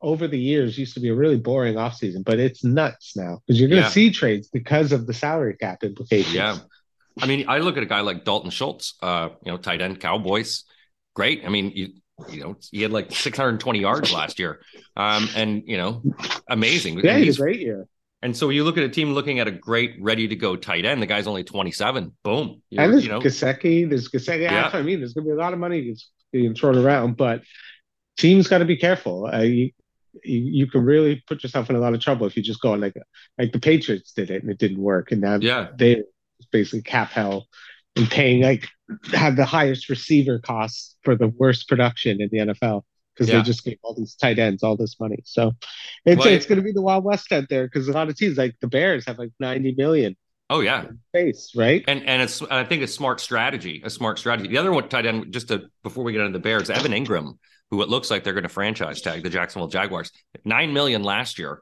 over 0.00 0.28
the 0.28 0.38
years 0.38 0.78
used 0.78 0.94
to 0.94 1.00
be 1.00 1.08
a 1.08 1.14
really 1.14 1.36
boring 1.36 1.74
offseason, 1.74 2.24
but 2.24 2.38
it's 2.38 2.64
nuts 2.64 3.16
now 3.16 3.40
because 3.46 3.60
you're 3.60 3.68
going 3.68 3.82
to 3.82 3.88
yeah. 3.88 3.92
see 3.92 4.10
trades 4.10 4.48
because 4.48 4.92
of 4.92 5.06
the 5.06 5.14
salary 5.14 5.56
cap 5.56 5.82
implications. 5.82 6.34
Yeah. 6.34 6.58
I 7.20 7.26
mean, 7.26 7.46
I 7.48 7.58
look 7.58 7.76
at 7.76 7.82
a 7.82 7.86
guy 7.86 8.00
like 8.00 8.24
Dalton 8.24 8.50
Schultz, 8.50 8.94
uh, 9.02 9.30
you 9.44 9.50
know, 9.50 9.58
tight 9.58 9.82
end 9.82 10.00
Cowboys. 10.00 10.64
Great. 11.14 11.44
I 11.44 11.48
mean, 11.48 11.72
you 11.74 11.88
you 12.28 12.42
know, 12.42 12.56
he 12.70 12.82
had 12.82 12.92
like 12.92 13.12
620 13.12 13.78
yards 13.78 14.12
last 14.12 14.38
year. 14.38 14.60
Um, 14.96 15.28
and 15.36 15.62
you 15.66 15.76
know, 15.76 16.02
amazing. 16.48 17.00
Yeah, 17.00 17.18
he's 17.18 17.38
great 17.38 17.60
year. 17.60 17.86
And 18.20 18.36
so 18.36 18.48
you 18.48 18.64
look 18.64 18.76
at 18.76 18.82
a 18.82 18.88
team 18.88 19.14
looking 19.14 19.38
at 19.38 19.46
a 19.46 19.52
great, 19.52 19.96
ready 20.00 20.26
to 20.26 20.34
go 20.34 20.56
tight 20.56 20.84
end. 20.84 21.00
The 21.00 21.06
guy's 21.06 21.28
only 21.28 21.44
27. 21.44 22.12
Boom. 22.24 22.62
You're, 22.68 22.82
and 22.82 22.92
there's 22.92 23.04
you 23.04 23.10
know. 23.10 23.20
There's 23.88 24.08
Gesicki. 24.08 24.42
Yeah. 24.42 24.62
That's 24.62 24.74
what 24.74 24.80
I 24.80 24.82
mean. 24.82 24.98
There's 24.98 25.12
going 25.12 25.24
to 25.24 25.28
be 25.28 25.34
a 25.34 25.40
lot 25.40 25.52
of 25.52 25.60
money 25.60 25.94
being 26.32 26.54
thrown 26.54 26.76
around, 26.76 27.16
but 27.16 27.42
teams 28.16 28.48
got 28.48 28.58
to 28.58 28.64
be 28.64 28.76
careful. 28.76 29.26
Uh, 29.26 29.42
you, 29.42 29.70
you, 30.24 30.66
can 30.66 30.84
really 30.84 31.22
put 31.28 31.44
yourself 31.44 31.70
in 31.70 31.76
a 31.76 31.78
lot 31.78 31.94
of 31.94 32.00
trouble 32.00 32.26
if 32.26 32.36
you 32.36 32.42
just 32.42 32.60
go 32.60 32.72
like 32.72 32.96
like 33.38 33.52
the 33.52 33.60
Patriots 33.60 34.12
did 34.12 34.30
it 34.30 34.42
and 34.42 34.50
it 34.50 34.58
didn't 34.58 34.80
work, 34.80 35.12
and 35.12 35.20
now 35.20 35.38
yeah. 35.40 35.68
they 35.76 36.02
basically 36.50 36.82
cap 36.82 37.10
hell 37.10 37.46
and 37.96 38.10
paying 38.10 38.42
like 38.42 38.68
have 39.12 39.36
the 39.36 39.44
highest 39.44 39.88
receiver 39.88 40.38
costs 40.38 40.96
for 41.02 41.16
the 41.16 41.28
worst 41.28 41.68
production 41.68 42.20
in 42.20 42.28
the 42.30 42.38
NFL 42.38 42.82
because 43.14 43.28
yeah. 43.28 43.38
they 43.38 43.42
just 43.42 43.64
gave 43.64 43.78
all 43.82 43.94
these 43.94 44.14
tight 44.14 44.38
ends 44.38 44.62
all 44.62 44.76
this 44.76 44.98
money. 45.00 45.18
So 45.24 45.52
it's 46.04 46.18
well, 46.18 46.28
it's 46.28 46.46
going 46.46 46.58
to 46.58 46.62
be 46.62 46.72
the 46.72 46.82
Wild 46.82 47.04
West 47.04 47.32
out 47.32 47.48
there 47.48 47.66
because 47.66 47.88
a 47.88 47.92
lot 47.92 48.08
of 48.08 48.16
teams 48.16 48.38
like 48.38 48.54
the 48.60 48.68
Bears 48.68 49.06
have 49.06 49.18
like 49.18 49.32
90 49.40 49.74
million. 49.76 50.16
Oh 50.50 50.60
yeah, 50.60 50.86
face 51.12 51.52
right, 51.54 51.84
and 51.86 52.08
and 52.08 52.22
it's 52.22 52.40
I 52.40 52.64
think 52.64 52.82
a 52.82 52.86
smart 52.86 53.20
strategy, 53.20 53.82
a 53.84 53.90
smart 53.90 54.18
strategy. 54.18 54.48
The 54.48 54.56
other 54.56 54.72
one 54.72 54.88
tight 54.88 55.04
end, 55.04 55.30
just 55.30 55.48
to 55.48 55.68
before 55.82 56.04
we 56.04 56.12
get 56.12 56.22
into 56.22 56.38
the 56.38 56.42
Bears, 56.42 56.70
Evan 56.70 56.92
Engram, 56.92 57.36
who 57.70 57.82
it 57.82 57.90
looks 57.90 58.10
like 58.10 58.24
they're 58.24 58.32
going 58.32 58.44
to 58.44 58.48
franchise 58.48 59.02
tag 59.02 59.22
the 59.22 59.28
Jacksonville 59.28 59.68
Jaguars, 59.68 60.10
nine 60.46 60.72
million 60.72 61.02
last 61.02 61.38
year, 61.38 61.60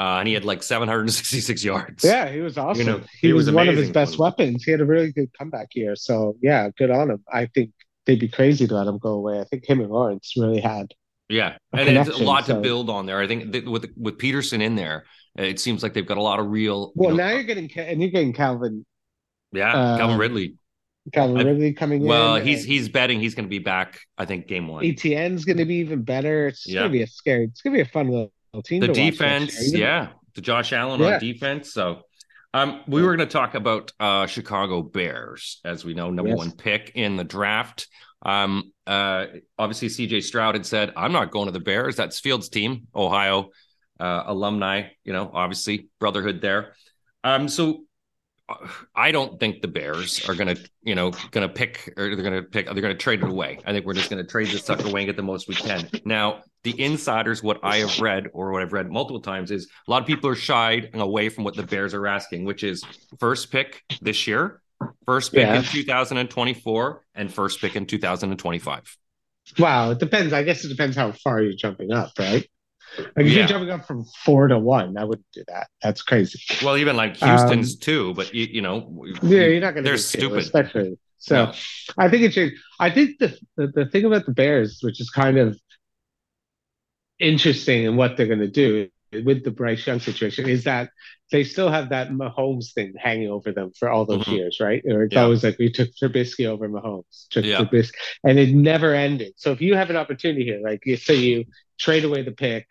uh, 0.00 0.16
and 0.18 0.26
he 0.26 0.32
had 0.32 0.46
like 0.46 0.62
766 0.62 1.62
yards. 1.62 2.02
Yeah, 2.02 2.30
he 2.30 2.40
was 2.40 2.56
awesome. 2.56 2.86
You 2.86 2.92
know, 2.92 2.98
he, 3.20 3.28
he 3.28 3.32
was, 3.34 3.46
was 3.46 3.54
one 3.54 3.68
of 3.68 3.76
his 3.76 3.90
best 3.90 4.18
weapons. 4.18 4.64
He 4.64 4.70
had 4.70 4.80
a 4.80 4.86
really 4.86 5.12
good 5.12 5.28
comeback 5.36 5.68
here. 5.72 5.94
So 5.94 6.36
yeah, 6.40 6.70
good 6.78 6.90
on 6.90 7.10
him. 7.10 7.22
I 7.30 7.46
think 7.46 7.72
they'd 8.06 8.18
be 8.18 8.28
crazy 8.28 8.66
to 8.66 8.74
let 8.74 8.86
him 8.86 8.96
go 8.96 9.10
away. 9.10 9.40
I 9.40 9.44
think 9.44 9.68
him 9.68 9.80
and 9.80 9.90
Lawrence 9.90 10.32
really 10.38 10.62
had. 10.62 10.94
Yeah, 11.28 11.58
and 11.74 11.86
it's 11.86 12.18
a 12.18 12.24
lot 12.24 12.46
so. 12.46 12.54
to 12.54 12.60
build 12.62 12.88
on 12.88 13.04
there. 13.04 13.20
I 13.20 13.26
think 13.26 13.52
with 13.66 13.92
with 13.94 14.16
Pederson 14.16 14.62
in 14.62 14.74
there, 14.74 15.04
it 15.36 15.60
seems 15.60 15.82
like 15.82 15.92
they've 15.92 16.06
got 16.06 16.16
a 16.16 16.22
lot 16.22 16.40
of 16.40 16.46
real. 16.46 16.92
Well, 16.94 17.10
you 17.10 17.18
know, 17.18 17.26
now 17.26 17.34
you're 17.34 17.42
getting 17.42 17.70
and 17.76 18.00
you're 18.00 18.10
getting 18.10 18.32
Calvin. 18.32 18.86
Yeah, 19.52 19.70
uh, 19.70 19.98
Calvin 19.98 20.16
Ridley. 20.16 20.54
Calvin 21.12 21.46
Ridley 21.46 21.74
coming 21.74 22.06
well, 22.06 22.36
in. 22.36 22.42
Well, 22.42 22.42
he's 22.42 22.64
he's 22.64 22.88
betting 22.88 23.20
he's 23.20 23.34
going 23.34 23.44
to 23.44 23.50
be 23.50 23.58
back. 23.58 24.00
I 24.16 24.24
think 24.24 24.46
game 24.46 24.66
one. 24.66 24.82
Etienne's 24.82 25.44
going 25.44 25.58
to 25.58 25.66
be 25.66 25.76
even 25.76 26.04
better. 26.04 26.48
It's 26.48 26.66
yeah. 26.66 26.80
going 26.80 26.92
to 26.92 26.98
be 26.98 27.02
a 27.02 27.06
scary. 27.06 27.44
It's 27.44 27.60
going 27.60 27.76
to 27.76 27.84
be 27.84 27.88
a 27.88 27.92
fun 27.92 28.08
little 28.08 28.32
team. 28.62 28.80
The 28.80 28.88
defense, 28.88 29.72
yeah, 29.72 30.08
the 30.34 30.40
Josh 30.40 30.72
Allen 30.72 31.00
yeah. 31.00 31.14
on 31.14 31.20
defense. 31.20 31.72
So 31.72 32.02
um, 32.52 32.82
we 32.86 33.02
were 33.02 33.16
going 33.16 33.28
to 33.28 33.32
talk 33.32 33.54
about 33.54 33.92
uh, 34.00 34.26
Chicago 34.26 34.82
Bears, 34.82 35.60
as 35.64 35.84
we 35.84 35.94
know, 35.94 36.10
number 36.10 36.30
yes. 36.30 36.38
one 36.38 36.52
pick 36.52 36.92
in 36.94 37.16
the 37.16 37.24
draft. 37.24 37.88
Um, 38.22 38.72
uh, 38.86 39.26
obviously, 39.58 39.88
CJ 39.88 40.24
Stroud 40.24 40.54
had 40.54 40.66
said, 40.66 40.92
I'm 40.96 41.12
not 41.12 41.30
going 41.30 41.46
to 41.46 41.52
the 41.52 41.60
Bears. 41.60 41.96
That's 41.96 42.18
Fields' 42.20 42.48
team, 42.48 42.88
Ohio 42.94 43.50
uh, 44.00 44.24
alumni, 44.26 44.88
you 45.04 45.12
know, 45.12 45.30
obviously, 45.32 45.88
brotherhood 46.00 46.40
there. 46.40 46.74
Um, 47.22 47.48
so 47.48 47.84
I 48.94 49.12
don't 49.12 49.38
think 49.38 49.62
the 49.62 49.68
Bears 49.68 50.28
are 50.28 50.34
going 50.34 50.54
to, 50.54 50.70
you 50.82 50.94
know, 50.94 51.10
to 51.10 51.48
pick 51.48 51.92
or 51.96 52.14
they're 52.14 52.16
going 52.16 52.42
to 52.42 52.42
pick, 52.42 52.66
they're 52.66 52.74
going 52.74 52.94
to 52.94 52.98
trade 52.98 53.22
it 53.22 53.28
away. 53.28 53.58
I 53.64 53.72
think 53.72 53.86
we're 53.86 53.94
just 53.94 54.10
going 54.10 54.22
to 54.24 54.30
trade 54.30 54.48
this 54.48 54.64
sucker 54.64 54.88
away 54.88 55.02
and 55.02 55.08
get 55.08 55.16
the 55.16 55.22
most 55.22 55.48
we 55.48 55.54
can. 55.54 55.88
Now, 56.04 56.42
the 56.62 56.80
insiders, 56.82 57.42
what 57.42 57.60
I 57.62 57.78
have 57.78 58.00
read 58.00 58.28
or 58.32 58.52
what 58.52 58.62
I've 58.62 58.72
read 58.72 58.90
multiple 58.90 59.20
times 59.20 59.50
is 59.50 59.68
a 59.86 59.90
lot 59.90 60.02
of 60.02 60.06
people 60.06 60.28
are 60.30 60.34
shied 60.34 60.90
away 60.94 61.28
from 61.28 61.44
what 61.44 61.54
the 61.54 61.62
Bears 61.62 61.94
are 61.94 62.06
asking, 62.06 62.44
which 62.44 62.64
is 62.64 62.84
first 63.18 63.50
pick 63.50 63.82
this 64.02 64.26
year, 64.26 64.60
first 65.06 65.32
pick 65.32 65.46
yeah. 65.46 65.58
in 65.58 65.64
2024, 65.64 67.04
and 67.14 67.32
first 67.32 67.60
pick 67.60 67.76
in 67.76 67.86
2025. 67.86 68.96
Wow, 69.58 69.90
it 69.90 69.98
depends. 69.98 70.32
I 70.32 70.42
guess 70.42 70.64
it 70.64 70.68
depends 70.68 70.96
how 70.96 71.12
far 71.12 71.42
you're 71.42 71.54
jumping 71.54 71.92
up, 71.92 72.12
right? 72.18 72.48
Like 72.98 73.08
if 73.16 73.26
yeah. 73.26 73.38
you're 73.38 73.46
jumping 73.46 73.70
up 73.70 73.86
from 73.86 74.04
four 74.24 74.48
to 74.48 74.58
one, 74.58 74.96
I 74.96 75.04
wouldn't 75.04 75.26
do 75.32 75.44
that. 75.48 75.68
That's 75.82 76.02
crazy. 76.02 76.40
Well, 76.64 76.76
even 76.76 76.96
like 76.96 77.16
Houston's 77.16 77.74
um, 77.74 77.80
too, 77.80 78.14
but 78.14 78.34
you, 78.34 78.46
you 78.46 78.62
know, 78.62 79.04
yeah, 79.22 79.46
you're 79.46 79.60
not 79.60 79.74
going 79.74 79.84
to. 79.84 79.90
They're 79.90 79.98
stupid, 79.98 80.38
especially. 80.38 80.98
So. 81.18 81.52
I 81.98 82.08
think 82.08 82.22
it 82.22 82.32
changed. 82.32 82.56
I 82.78 82.90
think 82.90 83.18
the, 83.18 83.36
the 83.56 83.66
the 83.68 83.86
thing 83.86 84.04
about 84.04 84.26
the 84.26 84.32
Bears, 84.32 84.78
which 84.82 85.00
is 85.00 85.10
kind 85.10 85.38
of 85.38 85.58
interesting 87.18 87.84
in 87.84 87.96
what 87.96 88.16
they're 88.16 88.26
going 88.26 88.40
to 88.40 88.48
do 88.48 88.88
with 89.12 89.44
the 89.44 89.50
Bryce 89.50 89.86
Young 89.86 90.00
situation, 90.00 90.48
is 90.48 90.64
that 90.64 90.90
they 91.30 91.44
still 91.44 91.70
have 91.70 91.90
that 91.90 92.10
Mahomes 92.10 92.72
thing 92.72 92.94
hanging 92.98 93.28
over 93.28 93.52
them 93.52 93.72
for 93.78 93.88
all 93.88 94.04
those 94.04 94.22
mm-hmm. 94.22 94.32
years, 94.32 94.58
right? 94.60 94.82
Or 94.86 95.04
it's 95.04 95.14
yeah. 95.14 95.22
always 95.22 95.44
like 95.44 95.58
we 95.58 95.70
took 95.70 95.90
Trubisky 95.94 96.46
over 96.46 96.68
Mahomes, 96.68 97.28
took 97.28 97.44
yeah. 97.44 97.58
Trubisky, 97.58 97.92
and 98.24 98.38
it 98.38 98.54
never 98.54 98.94
ended. 98.94 99.34
So 99.36 99.52
if 99.52 99.60
you 99.60 99.76
have 99.76 99.90
an 99.90 99.96
opportunity 99.96 100.44
here, 100.44 100.60
like 100.62 100.84
you 100.86 100.96
say, 100.96 101.16
you 101.16 101.44
trade 101.78 102.04
away 102.04 102.22
the 102.22 102.32
pick 102.32 102.66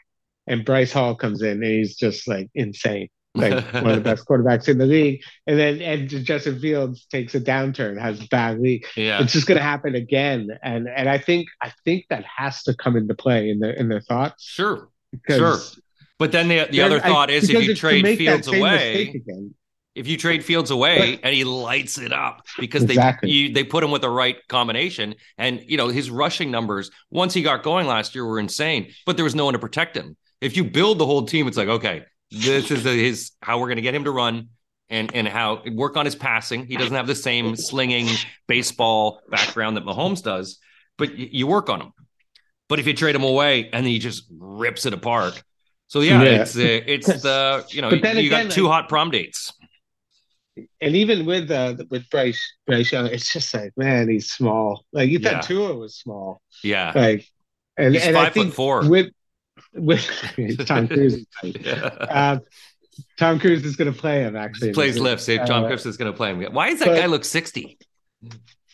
and 0.50 0.66
Bryce 0.66 0.92
Hall 0.92 1.16
comes 1.16 1.42
in 1.42 1.52
and 1.52 1.64
he's 1.64 1.96
just 1.96 2.28
like 2.28 2.50
insane. 2.54 3.08
Like 3.36 3.74
one 3.74 3.92
of 3.92 3.96
the 3.96 4.02
best 4.02 4.26
quarterbacks 4.28 4.68
in 4.68 4.80
the 4.80 4.88
league. 4.88 5.22
And 5.46 5.58
then 5.58 5.82
and 5.84 6.10
Justin 6.10 6.60
Fields 6.60 7.06
takes 7.06 7.36
a 7.36 7.40
downturn, 7.40 8.02
has 8.02 8.20
a 8.20 8.28
bad 8.28 8.60
week. 8.60 8.88
Yeah. 8.98 9.22
It's 9.22 9.32
just 9.32 9.46
gonna 9.46 9.62
happen 9.62 9.94
again. 9.94 10.50
And 10.64 10.90
and 10.90 11.08
I 11.08 11.20
think 11.20 11.48
I 11.62 11.72
think 11.86 12.06
that 12.10 12.26
has 12.26 12.64
to 12.64 12.74
come 12.74 12.98
into 12.98 13.14
play 13.14 13.52
in 13.52 13.60
their 13.60 13.72
in 13.72 13.88
their 13.88 14.02
thoughts. 14.02 14.44
Sure. 14.44 14.90
Sure. 15.30 15.58
But 16.18 16.32
then 16.32 16.48
the 16.48 16.68
the 16.72 16.82
other 16.82 17.00
thought 17.00 17.30
I, 17.30 17.34
is 17.34 17.50
if 17.50 17.64
you 17.64 17.76
trade 17.76 18.04
Fields 18.18 18.48
away, 18.48 19.22
if 19.94 20.08
you 20.08 20.18
trade 20.18 20.44
Fields 20.44 20.72
away 20.72 21.18
but, 21.18 21.26
and 21.26 21.36
he 21.36 21.44
lights 21.44 22.00
it 22.00 22.12
up 22.12 22.46
because 22.60 22.84
exactly. 22.84 23.30
they 23.30 23.34
you, 23.34 23.54
they 23.54 23.64
put 23.64 23.84
him 23.84 23.92
with 23.92 24.02
the 24.02 24.10
right 24.10 24.38
combination 24.48 25.14
and 25.38 25.64
you 25.68 25.78
know 25.78 25.88
his 25.90 26.10
rushing 26.10 26.50
numbers 26.50 26.90
once 27.12 27.34
he 27.34 27.44
got 27.44 27.64
going 27.64 27.86
last 27.86 28.16
year 28.16 28.26
were 28.26 28.40
insane, 28.40 28.92
but 29.06 29.18
there 29.18 29.24
was 29.24 29.36
no 29.36 29.46
one 29.46 29.54
to 29.54 29.60
protect 29.60 29.96
him. 29.96 30.18
If 30.42 30.56
you 30.58 30.64
build 30.64 30.98
the 31.00 31.06
whole 31.06 31.26
team, 31.26 31.48
it's 31.48 31.58
like, 31.58 31.68
okay, 31.68 32.04
this 32.32 32.72
is 32.72 32.84
his 32.84 33.32
how 33.42 33.60
we're 33.60 33.68
going 33.68 33.78
to 33.78 33.82
get 33.82 33.94
him 33.96 34.04
to 34.06 34.12
run 34.12 34.50
and 34.90 35.14
and 35.14 35.28
how 35.28 35.62
work 35.74 35.98
on 35.98 36.06
his 36.06 36.16
passing. 36.16 36.66
He 36.66 36.78
doesn't 36.78 36.96
have 36.96 37.08
the 37.08 37.16
same 37.16 37.56
slinging 37.56 38.08
baseball 38.48 39.22
background 39.30 39.78
that 39.78 39.86
Mahomes 39.86 40.24
does, 40.24 40.60
but 40.98 41.18
you, 41.18 41.28
you 41.32 41.48
work 41.48 41.70
on 41.70 41.82
him. 41.82 41.92
But 42.70 42.80
if 42.80 42.88
you 42.88 42.94
trade 42.94 43.16
him 43.16 43.24
away 43.24 43.70
and 43.74 43.86
he 43.86 44.00
just 44.00 44.24
rips 44.38 44.86
it 44.86 44.94
apart, 44.94 45.42
So 45.88 46.02
yeah, 46.02 46.22
Yeah. 46.22 46.42
it's 46.42 46.56
uh, 46.56 46.62
it's 46.86 47.08
the 47.24 47.66
you 47.70 47.82
know 47.82 47.90
you 47.90 47.98
again, 47.98 48.30
got 48.30 48.52
two 48.52 48.64
like- 48.64 48.72
hot 48.74 48.90
prom 48.90 49.12
dates. 49.12 49.52
And 50.82 50.96
even 50.96 51.26
with 51.26 51.50
uh 51.52 51.76
with 51.90 52.10
Bryce 52.10 52.40
Bryce 52.68 52.92
Young, 52.92 53.08
it's 53.08 53.32
just 53.32 53.54
like 53.54 53.72
man, 53.78 54.10
he's 54.10 54.30
small. 54.32 54.84
Like 54.92 55.10
you 55.10 55.20
Yeah. 55.20 55.34
thought 55.40 55.44
Tua 55.44 55.74
was 55.76 55.96
small. 55.96 56.42
Yeah, 56.64 56.92
Like 56.96 57.26
and, 57.78 57.94
He's 57.94 58.04
and 58.06 58.18
I 58.18 58.26
five 58.26 58.34
foot 58.34 58.42
think 58.44 58.54
four. 58.54 58.88
with 58.90 59.08
with 59.74 60.06
Tom 60.68 60.88
Cruise. 60.88 61.16
is 61.16 61.26
yeah. 61.44 61.82
Um, 62.10 62.42
Tom 63.18 63.40
Cruise 63.40 63.64
is 63.66 63.76
going 63.76 63.92
to 63.94 63.98
play 63.98 64.22
him 64.24 64.36
actually. 64.36 64.70
He 64.70 64.74
plays 64.74 64.98
lifts. 65.00 65.30
If 65.30 65.46
Tom 65.46 65.64
Uh, 65.64 65.68
Cruise 65.68 65.86
is 65.86 65.98
going 65.98 66.12
to 66.12 66.16
play 66.18 66.32
him. 66.34 66.54
Why 66.54 66.70
does 66.72 66.80
that 66.80 66.88
but- 66.90 66.98
guy 67.00 67.06
look 67.06 67.26
sixty? 67.26 67.78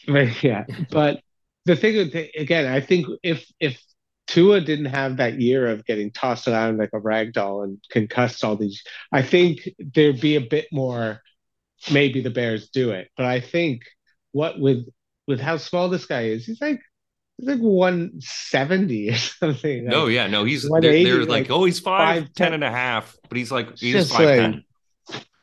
Right, 0.08 0.44
yeah, 0.44 0.66
but 0.92 1.20
the 1.66 1.76
thing 1.76 1.98
again, 2.38 2.68
I 2.72 2.80
think 2.80 3.08
if 3.24 3.46
if 3.60 3.82
Tua 4.28 4.62
didn't 4.62 4.86
have 4.86 5.18
that 5.18 5.40
year 5.42 5.68
of 5.68 5.86
getting 5.86 6.12
tossed 6.12 6.48
around 6.48 6.78
like 6.78 6.92
a 6.94 7.00
rag 7.00 7.34
doll 7.34 7.64
and 7.64 7.80
concussed 7.90 8.44
all 8.44 8.56
these, 8.56 8.84
I 9.12 9.22
think 9.24 9.68
there'd 9.80 10.22
be 10.22 10.36
a 10.36 10.42
bit 10.42 10.68
more. 10.72 11.22
Maybe 11.92 12.22
the 12.22 12.32
Bears 12.32 12.70
do 12.70 12.92
it, 12.92 13.10
but 13.18 13.26
I 13.28 13.40
think 13.42 13.82
what 14.32 14.60
with 14.60 14.88
with 15.28 15.40
how 15.40 15.58
small 15.58 15.90
this 15.90 16.06
guy 16.06 16.24
is, 16.26 16.46
he's 16.46 16.62
like 16.62 16.82
he's 17.38 17.48
like 17.48 17.60
one 17.60 18.14
seventy 18.20 19.10
or 19.10 19.16
something. 19.16 19.86
No, 19.86 20.06
Like, 20.06 20.14
yeah, 20.14 20.28
no, 20.28 20.44
he's 20.44 20.68
they're, 20.70 20.82
they're 20.82 21.20
like, 21.20 21.30
like, 21.30 21.52
oh, 21.52 21.66
he's 21.66 21.80
five, 21.80 22.24
five, 22.24 22.34
ten 22.34 22.46
ten. 22.46 22.54
and 22.54 22.64
a 22.64 22.72
half, 22.72 23.16
but 23.30 23.38
he's 23.38 23.52
like 23.52 23.78
he's 23.78 24.12
five 24.12 24.20
like- 24.20 24.40
ten. 24.40 24.64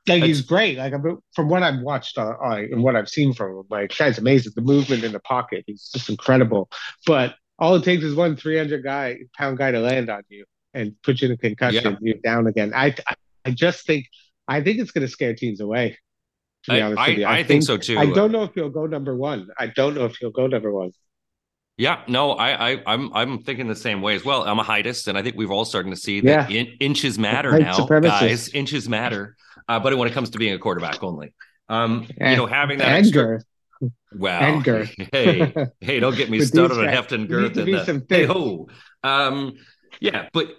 like 0.08 0.22
he's 0.24 0.42
great. 0.42 0.78
Like 0.78 0.94
from 1.34 1.48
what 1.48 1.62
I've 1.62 1.80
watched 1.80 2.18
uh, 2.18 2.34
and 2.42 2.82
what 2.82 2.96
I've 2.96 3.08
seen 3.08 3.32
from 3.32 3.58
him, 3.58 3.64
like 3.70 3.96
guy's 3.96 4.18
amazing. 4.18 4.52
The 4.56 4.62
movement 4.62 5.04
in 5.04 5.12
the 5.12 5.20
pocket, 5.20 5.64
he's 5.66 5.90
just 5.92 6.08
incredible. 6.08 6.68
But 7.06 7.34
all 7.58 7.74
it 7.76 7.84
takes 7.84 8.02
is 8.02 8.14
one 8.14 8.36
300 8.36 8.82
guy 8.82 9.18
pound 9.36 9.58
guy 9.58 9.70
to 9.70 9.78
land 9.80 10.10
on 10.10 10.22
you 10.28 10.44
and 10.74 10.94
put 11.02 11.20
you 11.20 11.28
in 11.28 11.32
a 11.32 11.36
concussion. 11.36 11.98
You're 12.00 12.16
down 12.16 12.46
again. 12.46 12.72
I, 12.74 12.94
I 13.44 13.50
just 13.50 13.86
think 13.86 14.06
I 14.48 14.62
think 14.62 14.78
it's 14.78 14.90
going 14.90 15.06
to 15.06 15.12
scare 15.12 15.34
teams 15.34 15.60
away. 15.60 15.98
I, 16.68 16.80
I, 16.80 17.38
I 17.38 17.42
think 17.42 17.64
so 17.64 17.76
too. 17.76 17.98
I 17.98 18.06
don't 18.06 18.30
know 18.30 18.44
if 18.44 18.54
he'll 18.54 18.70
go 18.70 18.86
number 18.86 19.16
one. 19.16 19.48
I 19.58 19.66
don't 19.66 19.94
know 19.94 20.04
if 20.04 20.16
he'll 20.16 20.30
go 20.30 20.46
number 20.46 20.70
one. 20.72 20.92
Yeah, 21.82 22.02
no, 22.06 22.30
I, 22.30 22.74
I, 22.74 22.82
I'm, 22.86 23.12
I'm 23.12 23.42
thinking 23.42 23.66
the 23.66 23.74
same 23.74 24.02
way 24.02 24.14
as 24.14 24.24
well. 24.24 24.44
I'm 24.44 24.60
a 24.60 24.62
heightist, 24.62 25.08
and 25.08 25.18
I 25.18 25.22
think 25.22 25.34
we've 25.36 25.50
all 25.50 25.64
starting 25.64 25.90
to 25.90 25.96
see 25.96 26.20
that 26.20 26.48
Yeah. 26.48 26.60
in, 26.60 26.66
inches 26.78 27.18
matter 27.18 27.58
now, 27.58 27.84
guys. 27.86 28.50
Inches 28.50 28.88
matter, 28.88 29.34
uh, 29.68 29.80
but 29.80 29.98
when 29.98 30.06
it 30.06 30.14
comes 30.14 30.30
to 30.30 30.38
being 30.38 30.54
a 30.54 30.60
quarterback 30.60 31.02
only, 31.02 31.34
um, 31.68 32.06
you 32.20 32.36
know, 32.36 32.46
having 32.46 32.78
that 32.78 32.92
extra. 32.92 33.40
Wow. 34.12 34.38
and 34.38 34.62
girth. 34.62 34.94
hey, 35.10 35.52
hey, 35.80 35.98
don't 35.98 36.16
get 36.16 36.30
me 36.30 36.38
started 36.52 36.78
on 36.78 36.86
heft 36.86 37.10
and 37.10 37.28
girth 37.28 37.56
and 37.56 37.84
some 37.84 38.04
hey 38.08 38.26
ho. 38.26 38.68
Um, 39.02 39.54
yeah, 39.98 40.28
but 40.32 40.52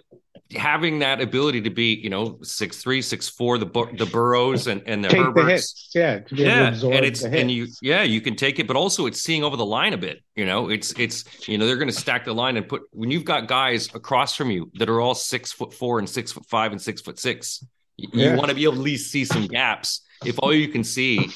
having 0.56 0.98
that 1.00 1.20
ability 1.20 1.60
to 1.62 1.70
be, 1.70 1.94
you 1.94 2.10
know, 2.10 2.38
six 2.42 2.78
three, 2.82 3.02
six 3.02 3.28
four, 3.28 3.58
the 3.58 3.66
the 3.98 4.06
Burrows 4.06 4.66
and 4.66 4.82
and 4.86 5.04
the 5.04 5.08
take 5.08 5.18
the 5.18 5.24
Herberts. 5.42 5.48
hits. 5.48 5.90
Yeah, 5.94 6.18
to 6.20 6.34
be 6.34 6.44
able 6.44 6.78
to 6.80 6.88
Yeah, 6.88 6.96
and 6.96 7.04
it's 7.04 7.22
the 7.22 7.38
and 7.38 7.50
you 7.50 7.66
yeah 7.82 8.02
you 8.02 8.20
can 8.20 8.36
take 8.36 8.58
it, 8.58 8.66
but 8.66 8.76
also 8.76 9.06
it's 9.06 9.20
seeing 9.20 9.44
over 9.44 9.56
the 9.56 9.66
line 9.66 9.92
a 9.92 9.98
bit. 9.98 10.22
You 10.36 10.46
know, 10.46 10.70
it's 10.70 10.92
it's 10.98 11.24
you 11.48 11.58
know 11.58 11.66
they're 11.66 11.76
going 11.76 11.88
to 11.88 11.94
stack 11.94 12.24
the 12.24 12.34
line 12.34 12.56
and 12.56 12.68
put 12.68 12.82
when 12.92 13.10
you've 13.10 13.24
got 13.24 13.46
guys 13.48 13.88
across 13.94 14.34
from 14.36 14.50
you 14.50 14.70
that 14.74 14.88
are 14.88 15.00
all 15.00 15.14
six 15.14 15.52
foot 15.52 15.72
four 15.74 15.98
and 15.98 16.08
six 16.08 16.32
foot 16.32 16.46
five 16.46 16.72
and 16.72 16.80
six 16.80 17.00
foot 17.02 17.18
six. 17.18 17.64
You, 17.96 18.08
Yeah. 18.12 18.36
want 18.36 18.48
to 18.48 18.54
be 18.54 18.64
able 18.64 18.74
to 18.74 18.78
at 18.80 18.84
least 18.84 19.12
see 19.12 19.24
some 19.24 19.46
gaps. 19.46 20.00
If 20.24 20.38
all 20.38 20.52
you 20.54 20.68
can 20.68 20.82
see 20.84 21.30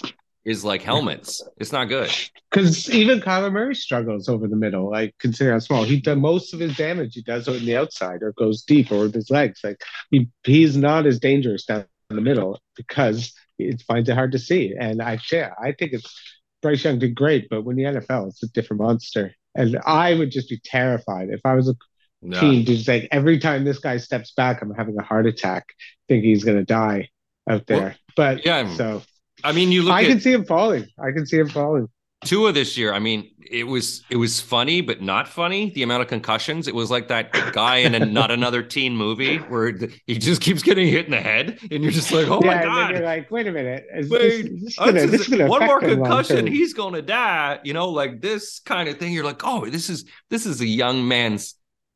is 0.49 0.65
like 0.65 0.81
helmets, 0.83 1.43
it's 1.59 1.73
not 1.73 1.85
good. 1.89 2.11
Because 2.51 2.89
even 2.91 3.21
Kyler 3.21 3.53
Murray 3.53 3.75
struggles 3.75 4.29
over 4.29 4.49
the 4.49 4.57
middle, 4.57 4.91
like 4.91 5.15
considering 5.19 5.55
how 5.57 5.59
small. 5.59 5.85
He 5.85 6.01
does 6.01 6.17
most 6.17 6.55
of 6.55 6.61
his 6.61 6.75
damage 6.75 7.15
he 7.15 7.23
does 7.23 7.47
on 7.49 7.59
the 7.65 7.77
outside 7.77 8.23
or 8.23 8.33
goes 8.33 8.63
deep 8.63 8.91
or 8.91 9.01
with 9.01 9.15
his 9.15 9.31
legs. 9.31 9.61
Like 9.63 9.83
he 10.11 10.31
he's 10.45 10.75
not 10.77 11.05
as 11.05 11.19
dangerous 11.19 11.67
down 11.67 11.85
the 12.09 12.23
middle 12.23 12.59
because 12.77 13.35
it 13.59 13.83
finds 13.87 14.09
it 14.09 14.15
hard 14.15 14.33
to 14.33 14.39
see. 14.39 14.75
And 14.79 15.03
I 15.03 15.19
share 15.19 15.55
I 15.63 15.73
think 15.73 15.93
it's 15.93 16.19
Bryce 16.63 16.83
Young 16.83 16.99
did 16.99 17.15
great, 17.15 17.49
but 17.51 17.63
when 17.65 17.77
the 17.77 17.85
NFL 17.85 18.29
it's 18.29 18.43
a 18.43 18.49
different 18.49 18.83
monster. 18.83 19.35
And 19.55 19.79
I 19.85 20.15
would 20.15 20.31
just 20.31 20.49
be 20.49 20.61
terrified 20.65 21.29
if 21.31 21.41
I 21.45 21.55
was 21.55 21.69
a 21.69 21.75
No. 22.23 22.41
team 22.41 22.65
to 22.65 22.75
just 22.75 22.89
like 22.89 23.09
every 23.13 23.39
time 23.39 23.65
this 23.65 23.79
guy 23.81 23.99
steps 23.99 24.33
back, 24.33 24.63
I'm 24.63 24.73
having 24.75 24.99
a 24.99 25.03
heart 25.03 25.27
attack, 25.27 25.67
thinking 26.09 26.31
he's 26.31 26.45
gonna 26.45 26.65
die 26.65 27.11
out 27.51 27.67
there. 27.67 27.77
Well, 27.79 27.95
but 28.17 28.47
yeah, 28.47 28.67
so 28.75 29.03
I 29.45 29.53
mean, 29.53 29.71
you 29.73 29.83
look 29.83 29.95
I 29.95 30.05
can 30.05 30.21
see 30.21 30.33
him 30.33 30.45
falling. 30.45 30.87
I 30.99 31.13
can 31.13 31.27
see 31.27 31.39
him 31.39 31.49
falling. 31.49 31.89
Tua 32.25 32.51
this 32.51 32.77
year. 32.77 32.93
I 32.93 32.99
mean, 32.99 33.31
it 33.49 33.63
was 33.65 34.03
it 34.11 34.17
was 34.17 34.41
funny, 34.41 34.81
but 34.81 35.01
not 35.01 35.29
funny. 35.29 35.71
The 35.71 35.85
amount 35.85 36.03
of 36.03 36.09
concussions. 36.09 36.67
It 36.67 36.75
was 36.75 36.91
like 36.91 37.07
that 37.09 37.31
guy 37.53 37.77
in 37.77 37.95
a 37.95 38.05
not 38.05 38.33
another 38.33 38.61
teen 38.63 38.97
movie 38.97 39.37
where 39.37 39.73
he 40.07 40.19
just 40.19 40.43
keeps 40.43 40.63
getting 40.65 40.89
hit 40.89 41.05
in 41.05 41.13
the 41.13 41.21
head, 41.21 41.61
and 41.71 41.83
you're 41.83 41.93
just 41.93 42.11
like, 42.11 42.27
oh 42.27 42.41
yeah, 42.43 42.57
my 42.57 42.63
god. 42.65 42.91
you're 42.91 43.05
like, 43.05 43.31
wait 43.31 43.47
a 43.47 43.53
minute, 43.53 43.85
is 43.95 44.11
Wait, 44.11 44.43
this, 44.51 44.65
this 44.65 44.77
gonna, 44.77 44.93
this 44.93 45.11
this 45.13 45.21
is- 45.29 45.33
is 45.33 45.49
one 45.49 45.65
more 45.65 45.79
affect 45.79 45.93
him 45.93 46.01
long 46.01 46.09
concussion, 46.11 46.47
he's 46.49 46.75
gonna 46.75 47.03
die. 47.03 47.61
You 47.63 47.73
know, 47.73 47.89
like 47.91 48.21
this 48.21 48.59
kind 48.61 48.89
of 48.89 48.99
thing. 48.99 49.13
You're 49.13 49.25
like, 49.25 49.43
oh, 49.45 49.71
this 49.71 49.89
is 49.89 50.05
this 50.29 50.45
is 50.45 50.61
a 50.61 50.67
young 50.67 51.07
man's 51.07 51.55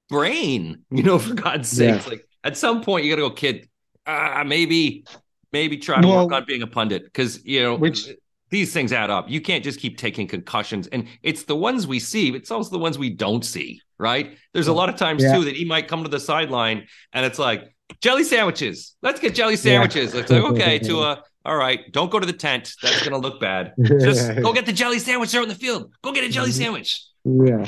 brain. 0.09 0.85
You 0.93 1.03
know, 1.03 1.19
for 1.19 1.35
God's 1.35 1.69
sakes. 1.69 2.07
Like 2.07 2.25
at 2.45 2.57
some 2.57 2.83
point, 2.83 3.05
you 3.05 3.11
got 3.11 3.17
to 3.17 3.29
go, 3.29 3.35
kid. 3.35 3.69
Uh, 4.07 4.43
maybe, 4.47 5.05
maybe 5.53 5.77
try 5.77 6.01
to 6.01 6.07
Well- 6.09 6.25
work 6.25 6.33
on 6.33 6.45
being 6.47 6.63
a 6.63 6.67
pundit 6.67 7.05
because 7.05 7.45
you 7.45 7.63
know 7.63 7.77
Which- 7.77 8.09
these 8.51 8.73
things 8.73 8.93
add 8.93 9.09
up. 9.09 9.31
You 9.31 9.41
can't 9.41 9.65
just 9.65 9.81
keep 9.81 9.97
taking 9.97 10.27
concussions, 10.29 10.87
and 10.89 11.07
it's 11.23 11.45
the 11.45 11.57
ones 11.57 11.87
we 11.87 11.99
see, 11.99 12.31
but 12.31 12.41
it's 12.43 12.51
also 12.51 12.71
the 12.71 12.79
ones 12.79 12.99
we 12.99 13.11
don't 13.11 13.45
see. 13.45 13.81
Right? 13.99 14.37
There's 14.53 14.67
a 14.69 14.73
lot 14.73 14.89
of 14.89 14.97
times 14.97 15.23
Yeah. 15.23 15.37
too 15.37 15.45
that 15.45 15.55
he 15.57 15.65
might 15.65 15.87
come 15.89 16.03
to 16.03 16.09
the 16.11 16.19
sideline, 16.21 16.87
and 17.13 17.25
it's 17.25 17.39
like 17.39 17.63
jelly 18.01 18.25
sandwiches. 18.25 18.95
Let's 19.01 19.21
get 19.21 19.35
jelly 19.35 19.57
sandwiches. 19.57 20.13
It's 20.15 20.31
like 20.31 20.43
okay, 20.43 20.79
to 20.89 21.03
a 21.03 21.23
all 21.45 21.57
right, 21.57 21.81
don't 21.93 22.11
go 22.11 22.19
to 22.21 22.27
the 22.27 22.33
tent. 22.33 22.73
That's 22.83 23.03
gonna 23.03 23.19
look 23.19 23.41
bad. 23.41 23.73
Just 23.83 24.35
go 24.43 24.53
get 24.53 24.67
the 24.67 24.73
jelly 24.73 24.99
sandwich 24.99 25.35
out 25.35 25.43
in 25.45 25.49
the 25.49 25.55
field. 25.55 25.93
Go 26.03 26.13
get 26.13 26.25
a 26.25 26.29
jelly 26.29 26.51
Mhm. 26.51 26.55
sandwich. 26.55 27.01
yeah, 27.25 27.67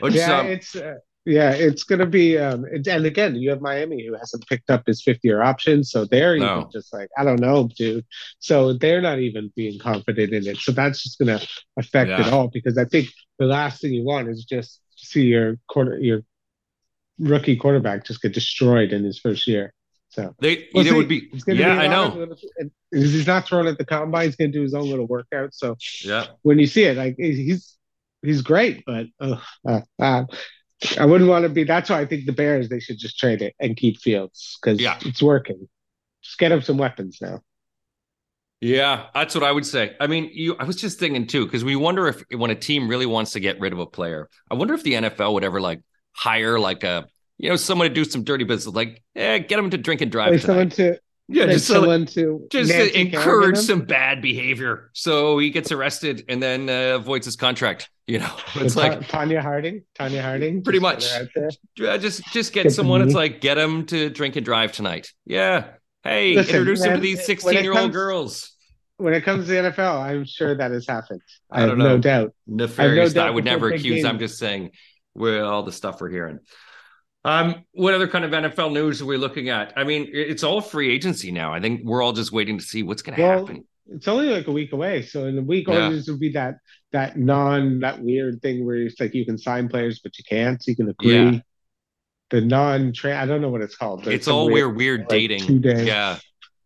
Which, 0.00 0.14
yeah, 0.14 0.38
um, 0.40 0.46
it's 0.48 0.74
uh, 0.74 0.94
yeah, 1.26 1.50
it's 1.50 1.82
gonna 1.82 2.06
be. 2.06 2.38
Um, 2.38 2.64
it- 2.64 2.86
and 2.86 3.04
again, 3.04 3.34
you 3.36 3.50
have 3.50 3.60
Miami 3.60 4.06
who 4.06 4.14
hasn't 4.14 4.46
picked 4.46 4.70
up 4.70 4.86
his 4.86 5.02
fifth 5.02 5.20
year 5.24 5.42
option, 5.42 5.82
so 5.84 6.04
they're 6.04 6.38
No. 6.38 6.58
even 6.60 6.70
just 6.72 6.92
like, 6.92 7.08
I 7.18 7.24
don't 7.24 7.40
know, 7.40 7.68
dude. 7.76 8.06
So 8.38 8.72
they're 8.72 9.00
not 9.02 9.18
even 9.18 9.52
being 9.56 9.78
confident 9.78 10.32
in 10.32 10.46
it. 10.46 10.56
So 10.58 10.72
that's 10.72 11.02
just 11.02 11.18
gonna 11.18 11.40
affect 11.76 12.10
it 12.10 12.32
all 12.32 12.48
because 12.48 12.78
I 12.78 12.84
think 12.86 13.08
the 13.38 13.46
last 13.46 13.80
thing 13.82 13.92
you 13.92 14.04
want 14.04 14.28
is 14.28 14.44
just 14.44 14.80
see 14.96 15.26
your 15.26 15.58
quarter 15.68 15.98
your 15.98 16.22
rookie 17.18 17.56
quarterback 17.56 18.04
just 18.06 18.22
get 18.22 18.32
destroyed 18.32 18.92
in 18.92 19.02
his 19.04 19.18
first 19.18 19.46
year. 19.46 19.72
So 20.10 20.34
they 20.40 20.68
We'll 20.72 20.86
it 20.86 20.92
would 20.94 21.08
be. 21.08 21.28
Yeah, 21.46 21.54
be 21.54 21.64
I 21.64 21.86
know. 21.88 22.28
and 22.58 22.70
he's 22.92 23.26
not 23.26 23.46
throwing 23.46 23.66
at 23.66 23.76
the 23.78 23.84
combine. 23.84 24.26
He's 24.26 24.36
gonna 24.36 24.52
do 24.52 24.62
his 24.62 24.74
own 24.74 24.88
little 24.88 25.06
workout. 25.06 25.52
So 25.54 25.76
Yeah, 26.04 26.26
when 26.42 26.58
you 26.58 26.66
see 26.66 26.84
it, 26.84 26.96
like 26.96 27.16
he's 27.18 27.76
he's 28.22 28.42
great, 28.42 28.84
but 28.86 29.06
uh, 29.20 29.38
uh, 29.98 30.24
I 30.98 31.06
wouldn't 31.06 31.30
want 31.30 31.44
to 31.44 31.48
be. 31.48 31.64
That's 31.64 31.88
why 31.90 32.00
I 32.00 32.06
think 32.06 32.26
the 32.26 32.32
Bears 32.32 32.68
they 32.68 32.80
should 32.80 32.98
just 32.98 33.18
trade 33.18 33.40
it 33.42 33.54
and 33.58 33.76
keep 33.76 33.98
Fields 33.98 34.58
because 34.60 34.80
Yeah. 34.80 34.98
it's 35.02 35.22
working. 35.22 35.68
Just 36.22 36.38
get 36.38 36.52
him 36.52 36.60
some 36.62 36.76
weapons 36.78 37.18
now. 37.20 37.40
yeah, 38.60 39.06
that's 39.14 39.34
what 39.34 39.44
I 39.44 39.52
would 39.52 39.66
say. 39.66 39.94
I 40.00 40.06
mean, 40.06 40.30
you. 40.32 40.56
I 40.58 40.64
was 40.64 40.76
just 40.76 40.98
thinking 40.98 41.26
too 41.26 41.44
because 41.44 41.62
we 41.64 41.76
wonder 41.76 42.08
if 42.08 42.22
when 42.34 42.50
a 42.50 42.54
team 42.54 42.88
really 42.88 43.06
wants 43.06 43.32
to 43.32 43.40
get 43.40 43.60
rid 43.60 43.72
of 43.72 43.78
a 43.78 43.86
player, 43.86 44.28
I 44.50 44.54
wonder 44.54 44.74
if 44.74 44.82
the 44.82 44.94
NFL 44.94 45.34
would 45.34 45.44
ever 45.44 45.60
like 45.60 45.82
hire 46.12 46.58
like 46.58 46.82
a 46.84 47.06
you 47.38 47.50
know 47.50 47.56
someone 47.56 47.88
to 47.88 47.94
do 47.94 48.04
some 48.04 48.24
dirty 48.24 48.44
business, 48.44 48.74
like 48.74 49.02
eh, 49.14 49.38
get 49.38 49.56
them 49.56 49.70
to 49.70 49.78
drink 49.78 50.00
and 50.00 50.10
drive 50.10 50.40
someone 50.42 50.70
to 50.70 50.98
Yeah, 51.28 51.46
just 51.46 51.66
someone 51.66 52.06
to 52.06 52.46
just 52.50 52.70
to 52.70 52.98
encourage 53.00 53.56
some 53.56 53.80
bad 53.80 54.22
behavior, 54.22 54.90
so 54.92 55.38
he 55.38 55.50
gets 55.50 55.72
arrested 55.72 56.24
and 56.28 56.40
then 56.40 56.68
uh, 56.68 56.96
avoids 56.96 57.24
his 57.26 57.34
contract. 57.34 57.90
You 58.06 58.20
know, 58.20 58.32
it's 58.54 58.76
like 58.76 59.00
Tonya 59.08 59.40
Harding. 59.40 59.82
Tonya 59.98 60.22
Harding. 60.22 60.62
Pretty 60.62 60.78
much. 60.78 61.02
put 61.02 61.12
her 61.12 61.22
out 61.22 61.50
there. 61.76 61.98
Just 61.98 62.24
just 62.32 62.52
get 62.52 62.64
Get 62.64 62.72
someone. 62.72 63.02
It's 63.02 63.14
like 63.14 63.40
get 63.40 63.58
him 63.58 63.86
to 63.86 64.08
drink 64.08 64.36
and 64.36 64.44
drive 64.44 64.70
tonight. 64.70 65.12
Yeah. 65.24 65.70
Hey, 66.04 66.36
Listen, 66.36 66.54
introduce 66.54 66.84
him 66.84 66.94
to 66.94 67.00
these 67.00 67.26
sixteen-year-old 67.26 67.92
girls. 67.92 68.52
When 68.98 69.12
it 69.12 69.22
comes 69.22 69.46
to 69.46 69.50
the 69.50 69.70
NFL, 69.70 70.00
I'm 70.00 70.24
sure 70.24 70.54
that 70.54 70.70
has 70.70 70.86
happened. 70.86 71.20
I, 71.50 71.58
I 71.58 71.60
have 71.62 71.70
don't 71.70 71.78
no 71.78 71.88
know. 71.88 71.98
doubt. 71.98 72.34
Nefarious. 72.46 73.10
I, 73.10 73.14
doubt 73.14 73.34
would 73.34 73.44
never 73.44 73.70
accuse. 73.70 74.04
I'm 74.04 74.20
just 74.20 74.38
saying 74.38 74.70
with 75.14 75.42
all 75.42 75.64
the 75.64 75.72
stuff 75.72 76.00
we're 76.00 76.10
hearing. 76.10 76.38
Um, 77.26 77.64
what 77.72 77.92
other 77.92 78.06
kind 78.06 78.24
of 78.24 78.30
NFL 78.30 78.72
news 78.72 79.02
are 79.02 79.06
we 79.06 79.16
looking 79.16 79.48
at? 79.48 79.72
I 79.76 79.82
mean, 79.84 80.08
it's 80.12 80.44
all 80.44 80.60
free 80.60 80.94
agency 80.94 81.32
now. 81.32 81.52
I 81.52 81.60
think 81.60 81.80
we're 81.84 82.00
all 82.00 82.12
just 82.12 82.30
waiting 82.30 82.56
to 82.58 82.64
see 82.64 82.82
what's 82.84 83.02
going 83.02 83.16
to 83.16 83.22
Well, 83.22 83.38
happen. 83.40 83.64
it's 83.90 84.06
only 84.06 84.28
like 84.28 84.46
a 84.46 84.52
week 84.52 84.72
away. 84.72 85.02
So 85.02 85.24
in 85.26 85.36
a 85.36 85.42
week, 85.42 85.66
Yeah. 85.66 85.86
orders 85.86 86.08
will 86.08 86.18
be 86.18 86.30
that 86.32 86.58
that 86.92 87.18
non 87.18 87.80
that 87.80 88.00
weird 88.00 88.40
thing 88.42 88.64
where 88.64 88.76
it's 88.76 89.00
like 89.00 89.12
you 89.12 89.26
can 89.26 89.36
sign 89.38 89.68
players 89.68 89.98
but 90.02 90.16
you 90.18 90.24
can't. 90.28 90.62
So 90.62 90.70
you 90.70 90.76
can 90.76 90.88
agree. 90.88 91.14
Yeah. 91.14 91.38
The 92.30 92.40
non 92.42 92.92
trade 92.92 93.14
I 93.16 93.26
don't 93.26 93.40
know 93.40 93.50
what 93.50 93.60
it's 93.60 93.76
called. 93.76 94.04
but 94.04 94.12
It's 94.14 94.28
all 94.28 94.48
weird, 94.48 94.76
weird 94.76 95.00
like, 95.00 95.08
dating. 95.08 95.40
two 95.46 95.58
days. 95.58 95.84
Yeah. 95.84 96.18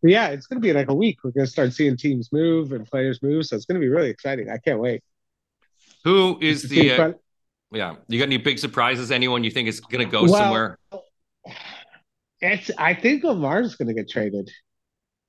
But 0.02 0.10
yeah, 0.10 0.28
it's 0.28 0.46
gonna 0.46 0.60
be 0.60 0.72
like 0.74 0.90
a 0.90 0.94
week. 0.94 1.18
We're 1.24 1.30
gonna 1.32 1.46
start 1.46 1.72
seeing 1.72 1.96
teams 1.96 2.30
move 2.32 2.72
and 2.72 2.86
players 2.86 3.22
move. 3.22 3.46
So 3.46 3.56
it's 3.56 3.64
gonna 3.64 3.80
be 3.80 3.88
really 3.88 4.10
exciting. 4.10 4.50
I 4.50 4.58
can't 4.58 4.78
wait. 4.78 5.02
Who 6.04 6.38
is 6.40 6.64
It's 6.64 6.70
the? 6.72 7.14
Yeah. 7.72 7.96
You 8.08 8.18
got 8.18 8.24
any 8.26 8.36
big 8.36 8.58
surprises? 8.58 9.10
Anyone 9.10 9.44
you 9.44 9.50
think 9.50 9.68
is 9.68 9.80
going 9.80 10.04
to 10.04 10.10
go 10.10 10.22
Well, 10.24 10.32
somewhere? 10.34 10.78
It's. 12.40 12.70
I 12.78 12.94
think 12.94 13.22
Lamar's 13.24 13.76
going 13.76 13.88
to 13.88 13.94
get 13.94 14.08
traded. 14.08 14.50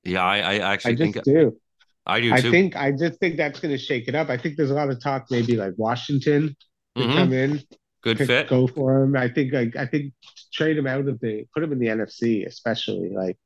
Yeah, 0.03 0.23
I, 0.23 0.37
I 0.37 0.55
actually 0.73 0.93
I 0.93 0.95
just 0.95 1.13
think 1.13 1.25
do. 1.25 1.57
I 2.05 2.19
do 2.21 2.29
Too. 2.29 2.35
I 2.35 2.41
think. 2.41 2.75
I 2.75 2.91
just 2.91 3.19
think 3.19 3.37
that's 3.37 3.59
going 3.59 3.71
to 3.73 3.77
shake 3.77 4.07
it 4.07 4.15
up. 4.15 4.29
I 4.29 4.37
think 4.37 4.57
there's 4.57 4.71
a 4.71 4.73
lot 4.75 4.89
of 4.89 5.01
talk, 5.01 5.27
maybe 5.29 5.55
like 5.55 5.73
Washington 5.77 6.55
to 6.95 7.01
Mhm. 7.03 7.13
come 7.13 7.33
in, 7.33 7.61
Good 8.01 8.17
pick- 8.17 8.27
fit. 8.27 8.47
go 8.47 8.65
for 8.67 9.03
him. 9.03 9.15
I 9.15 9.27
think. 9.29 9.53
I, 9.53 9.69
I 9.77 9.85
think 9.85 10.13
trade 10.53 10.77
him 10.77 10.87
out 10.87 11.07
of 11.07 11.19
the, 11.19 11.45
put 11.53 11.63
him 11.63 11.71
in 11.73 11.79
the 11.79 11.87
NFC, 11.87 12.45
especially 12.47 13.09
like. 13.09 13.37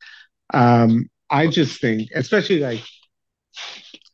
Um, 0.54 1.10
I 1.30 1.48
just 1.48 1.82
think, 1.82 2.10
especially 2.14 2.60
like. 2.60 2.82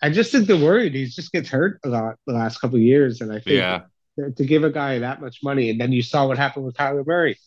I 0.03 0.09
just 0.09 0.31
think 0.31 0.47
the 0.47 0.57
worried 0.57 0.95
he 0.95 1.05
just 1.05 1.31
gets 1.31 1.49
hurt 1.49 1.79
a 1.83 1.89
lot 1.89 2.15
the 2.25 2.33
last 2.33 2.59
couple 2.59 2.77
of 2.77 2.81
years, 2.81 3.21
and 3.21 3.31
I 3.31 3.35
think 3.35 3.57
Yeah. 3.57 3.81
To, 4.17 4.45
give 4.45 4.63
a 4.63 4.69
guy 4.69 4.99
that 4.99 5.21
much 5.21 5.39
money, 5.43 5.69
and 5.69 5.79
then 5.79 5.91
you 5.91 6.01
saw 6.01 6.27
what 6.27 6.37
happened 6.37 6.65
with 6.65 6.75
Kyler 6.75 7.05
Murray. 7.05 7.37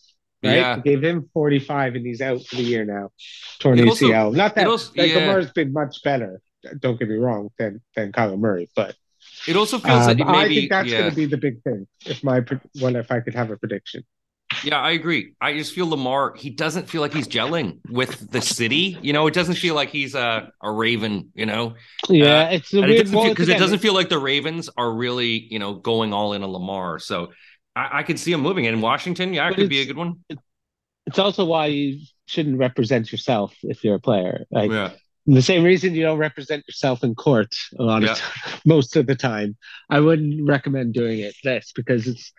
Right, 0.43 0.57
Yeah. 0.57 0.77
They 0.77 0.83
gave 0.83 1.03
him 1.03 1.31
forty 1.33 1.59
five, 1.59 1.95
and 1.95 2.05
he's 2.05 2.21
out 2.21 2.45
for 2.45 2.57
the 2.57 2.63
year 2.63 2.85
now, 2.85 3.11
torn 3.59 3.79
It 3.79 3.89
also- 3.89 4.07
ACL. 4.09 4.35
Not 4.35 4.55
that 4.57 4.67
also- 4.67 4.93
like 4.97 5.11
yeah. 5.11 5.19
Lamar's 5.19 5.51
been 5.53 5.73
much 5.73 6.03
better. 6.03 6.41
Don't 6.79 6.99
get 6.99 7.09
me 7.09 7.17
wrong 7.17 7.51
than 7.59 7.81
than 7.95 8.13
Kyler 8.13 8.39
Murray, 8.39 8.71
but 8.75 8.97
It 9.47 9.57
also 9.57 9.79
feels 9.79 10.07
um, 10.07 10.17
like 10.17 10.21
it 10.21 10.27
I 10.27 10.49
think 10.49 10.71
that's 10.71 10.89
yeah. 10.89 10.99
going 10.99 11.11
to 11.11 11.17
be 11.17 11.27
the 11.27 11.37
big 11.37 11.63
thing. 11.63 11.87
If 12.07 12.23
my 12.25 12.45
what 12.81 12.95
if 12.97 13.11
I 13.11 13.21
could 13.21 13.35
have 13.35 13.51
a 13.51 13.57
prediction? 13.57 14.05
Yeah, 14.63 14.79
I 14.81 14.93
agree. 14.93 15.35
I 15.41 15.55
just 15.55 15.75
feel 15.75 15.89
Lamar, 15.89 16.35
he 16.37 16.51
doesn't 16.51 16.89
feel 16.89 17.01
like 17.01 17.13
he's 17.13 17.29
gelling 17.29 17.79
with 17.91 18.31
the 18.31 18.41
city. 18.41 18.99
You 19.03 19.13
know, 19.13 19.27
it 19.27 19.35
doesn't 19.35 19.55
feel 19.57 19.75
like 19.75 19.91
he's 19.91 20.15
a, 20.15 20.51
a 20.63 20.71
Raven, 20.71 21.31
you 21.35 21.47
know? 21.47 21.75
Yeah, 22.09 22.49
uh, 22.49 22.51
it's 22.53 22.73
a 22.75 22.79
it 22.83 22.87
weird 22.89 23.09
one 23.11 23.31
because 23.31 23.49
it 23.49 23.59
doesn't 23.59 23.79
feel 23.81 23.95
like 23.95 24.09
the 24.09 24.19
Ravens 24.19 24.71
are 24.77 24.93
really, 24.93 25.47
you 25.51 25.59
know, 25.59 25.75
going 25.75 26.13
all 26.13 26.33
in 26.35 26.43
on 26.43 26.51
Lamar. 26.51 26.99
So 26.99 27.33
I, 27.75 28.01
I 28.01 28.03
could 28.03 28.19
see 28.19 28.33
him 28.33 28.41
moving. 28.41 28.67
And 28.67 28.77
in 28.77 28.83
Washington, 28.83 29.33
yeah, 29.33 29.47
it 29.47 29.51
But 29.51 29.57
could 29.57 29.69
be 29.69 29.81
a 29.81 29.87
good 29.87 29.97
one. 29.97 30.25
It's 31.07 31.19
also 31.19 31.45
why 31.45 31.67
you 31.67 32.01
shouldn't 32.27 32.59
represent 32.59 33.13
yourself 33.13 33.55
if 33.63 33.85
you're 33.85 33.97
a 33.97 34.01
player. 34.01 34.45
Like 34.51 34.71
Yeah. 34.71 34.91
the 35.27 35.43
same 35.43 35.63
reason 35.65 35.95
you 35.95 36.03
don't 36.03 36.19
represent 36.19 36.65
yourself 36.69 37.05
in 37.05 37.15
court 37.15 37.55
a 37.79 37.83
lot 37.83 38.03
Yeah. 38.03 38.13
of 38.13 38.19
time, 38.19 38.61
most 38.65 38.97
of 38.97 39.07
the 39.07 39.15
time. 39.15 39.57
I 39.91 40.01
wouldn't 40.01 40.47
recommend 40.49 40.95
doing 40.95 41.19
it 41.21 41.35
this 41.45 41.73
because 41.75 42.07
it's 42.07 42.33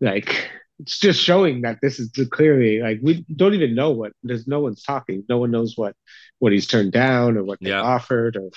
like 0.00 0.50
it's 0.80 0.98
just 0.98 1.20
showing 1.22 1.62
that 1.62 1.78
this 1.82 1.98
is 1.98 2.10
clearly 2.30 2.80
like 2.80 2.98
we 3.02 3.24
don't 3.36 3.54
even 3.54 3.74
know 3.74 3.90
what 3.90 4.12
there's 4.22 4.46
no 4.46 4.60
one's 4.60 4.82
talking. 4.82 5.24
No 5.28 5.38
one 5.38 5.50
knows 5.50 5.76
what 5.76 5.94
what 6.38 6.52
he's 6.52 6.66
turned 6.66 6.92
down 6.92 7.36
or 7.36 7.44
what 7.44 7.58
they 7.60 7.70
Yeah. 7.70 7.82
offered 7.82 8.36
or 8.36 8.50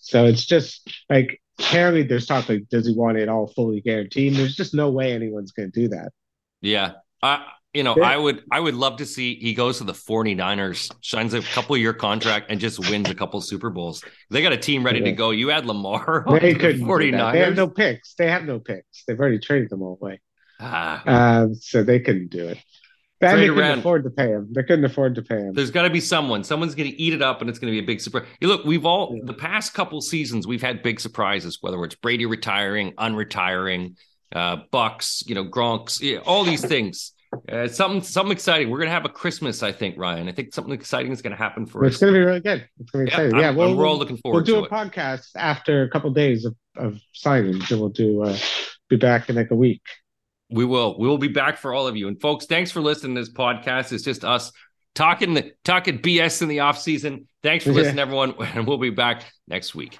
so 0.00 0.24
it's 0.24 0.44
just 0.46 0.88
like 1.10 1.40
clearly 1.58 2.02
there's 2.02 2.26
talk 2.26 2.48
like 2.48 2.68
does 2.70 2.86
he 2.86 2.94
want 2.94 3.18
it 3.18 3.28
all 3.28 3.46
fully 3.48 3.80
guaranteed? 3.80 4.34
There's 4.34 4.56
just 4.56 4.74
no 4.74 4.90
way 4.90 5.12
anyone's 5.12 5.52
gonna 5.52 5.68
do 5.68 5.88
that. 5.88 6.10
Yeah. 6.60 6.92
I 7.22 7.44
you 7.74 7.82
know, 7.82 7.94
Yeah. 7.98 8.04
I 8.04 8.16
would 8.16 8.42
I 8.50 8.58
would 8.58 8.74
love 8.74 8.96
to 8.96 9.06
see 9.06 9.36
he 9.36 9.52
goes 9.54 9.78
to 9.78 9.84
the 9.84 9.92
49ers, 9.92 10.90
signs 11.02 11.34
a 11.34 11.42
couple 11.42 11.76
year 11.76 11.92
contract 11.92 12.46
and 12.50 12.58
just 12.58 12.78
wins 12.90 13.10
a 13.10 13.14
couple 13.14 13.40
Super 13.42 13.68
Bowls. 13.70 14.02
They 14.30 14.40
got 14.42 14.52
a 14.52 14.56
team 14.56 14.84
ready 14.84 15.00
to 15.02 15.12
go. 15.12 15.30
You 15.30 15.50
add 15.50 15.66
Lamar 15.66 16.24
They 16.40 16.52
the 16.54 16.58
couldn't. 16.58 16.86
do 16.98 17.10
that. 17.12 17.32
They 17.32 17.40
have 17.40 17.54
no 17.56 17.68
picks. 17.68 18.14
They 18.14 18.28
have 18.30 18.44
no 18.44 18.58
picks. 18.58 19.04
They've 19.06 19.18
already 19.20 19.38
traded 19.38 19.68
them 19.70 19.82
all 19.82 19.98
away. 20.00 20.20
Ah, 20.60 21.40
Um, 21.42 21.54
so 21.54 21.82
they 21.82 22.00
couldn't 22.00 22.28
do 22.30 22.48
it. 22.48 22.58
And 23.20 23.40
they 23.40 23.46
couldn't 23.48 23.58
around. 23.58 23.78
afford 23.80 24.04
to 24.04 24.10
pay 24.10 24.28
him. 24.28 24.48
They 24.52 24.62
couldn't 24.62 24.84
afford 24.84 25.16
to 25.16 25.22
pay 25.22 25.36
him. 25.38 25.52
There's 25.52 25.72
got 25.72 25.82
to 25.82 25.90
be 25.90 26.00
someone. 26.00 26.44
Someone's 26.44 26.76
going 26.76 26.88
to 26.90 27.00
eat 27.00 27.12
it 27.12 27.20
up, 27.22 27.40
and 27.40 27.50
it's 27.50 27.58
going 27.58 27.72
to 27.72 27.76
be 27.76 27.82
a 27.84 27.86
big 27.86 28.00
surprise. 28.00 28.24
You 28.40 28.46
look, 28.46 28.64
we've 28.64 28.86
all 28.86 29.18
the 29.24 29.34
past 29.34 29.74
couple 29.74 30.00
seasons 30.00 30.46
we've 30.46 30.62
had 30.62 30.82
big 30.84 31.00
surprises. 31.00 31.58
Whether 31.60 31.82
it's 31.84 31.96
Brady 31.96 32.26
retiring, 32.26 32.92
unretiring, 32.92 33.96
uh, 34.32 34.58
Bucks, 34.70 35.24
you 35.26 35.34
know, 35.34 35.44
Gronks, 35.44 36.00
yeah, 36.00 36.18
all 36.18 36.44
these 36.44 36.64
things. 36.64 37.12
Uh, 37.50 37.66
something, 37.68 38.00
something 38.02 38.32
exciting. 38.32 38.70
We're 38.70 38.78
going 38.78 38.88
to 38.88 38.94
have 38.94 39.04
a 39.04 39.08
Christmas, 39.10 39.62
I 39.62 39.70
think, 39.72 39.98
Ryan. 39.98 40.28
I 40.28 40.32
think 40.32 40.54
something 40.54 40.72
exciting 40.72 41.12
is 41.12 41.20
going 41.20 41.32
to 41.32 41.36
happen 41.36 41.66
for 41.66 41.84
It's 41.84 41.96
us. 41.96 41.96
It's 41.96 42.00
going 42.02 42.14
to 42.14 42.18
be 42.20 42.24
really 42.24 42.40
good. 42.40 42.68
It's 42.80 42.90
going 42.90 43.04
to 43.06 43.10
be 43.10 43.14
Yeah, 43.16 43.26
exciting. 43.26 43.40
Yeah, 43.40 43.50
we'll, 43.50 43.76
we're 43.76 43.86
all 43.86 43.98
looking 43.98 44.16
forward. 44.16 44.46
we'll 44.46 44.62
do 44.62 44.64
a 44.64 44.68
podcast 44.68 45.26
after 45.36 45.82
a 45.82 45.90
couple 45.90 46.10
days 46.12 46.44
of, 46.46 46.54
of 46.76 46.98
signings, 47.14 47.70
and 47.70 47.80
we'll 47.80 47.90
do 47.90 48.22
uh, 48.22 48.36
be 48.88 48.96
back 48.96 49.28
in 49.28 49.34
like 49.36 49.50
a 49.50 49.56
week. 49.56 49.82
We 50.50 50.64
will. 50.64 50.98
We 50.98 51.06
will 51.08 51.18
be 51.18 51.28
back 51.28 51.58
for 51.58 51.74
all 51.74 51.86
of 51.86 51.96
you. 51.96 52.08
And 52.08 52.20
folks, 52.20 52.46
thanks 52.46 52.70
for 52.70 52.80
listening 52.80 53.14
to 53.14 53.20
this 53.20 53.30
podcast. 53.30 53.92
It's 53.92 54.02
just 54.04 54.24
us 54.24 54.50
talking 54.94 55.34
the 55.34 55.52
talking 55.64 55.98
BS 55.98 56.42
in 56.42 56.48
the 56.48 56.60
off 56.60 56.78
season. 56.78 57.28
Thanks 57.42 57.64
for 57.64 57.70
Yeah. 57.70 57.76
listening, 57.76 57.98
everyone, 57.98 58.34
and 58.54 58.66
we'll 58.66 58.78
be 58.78 58.90
back 58.90 59.24
next 59.46 59.74
week. 59.74 59.98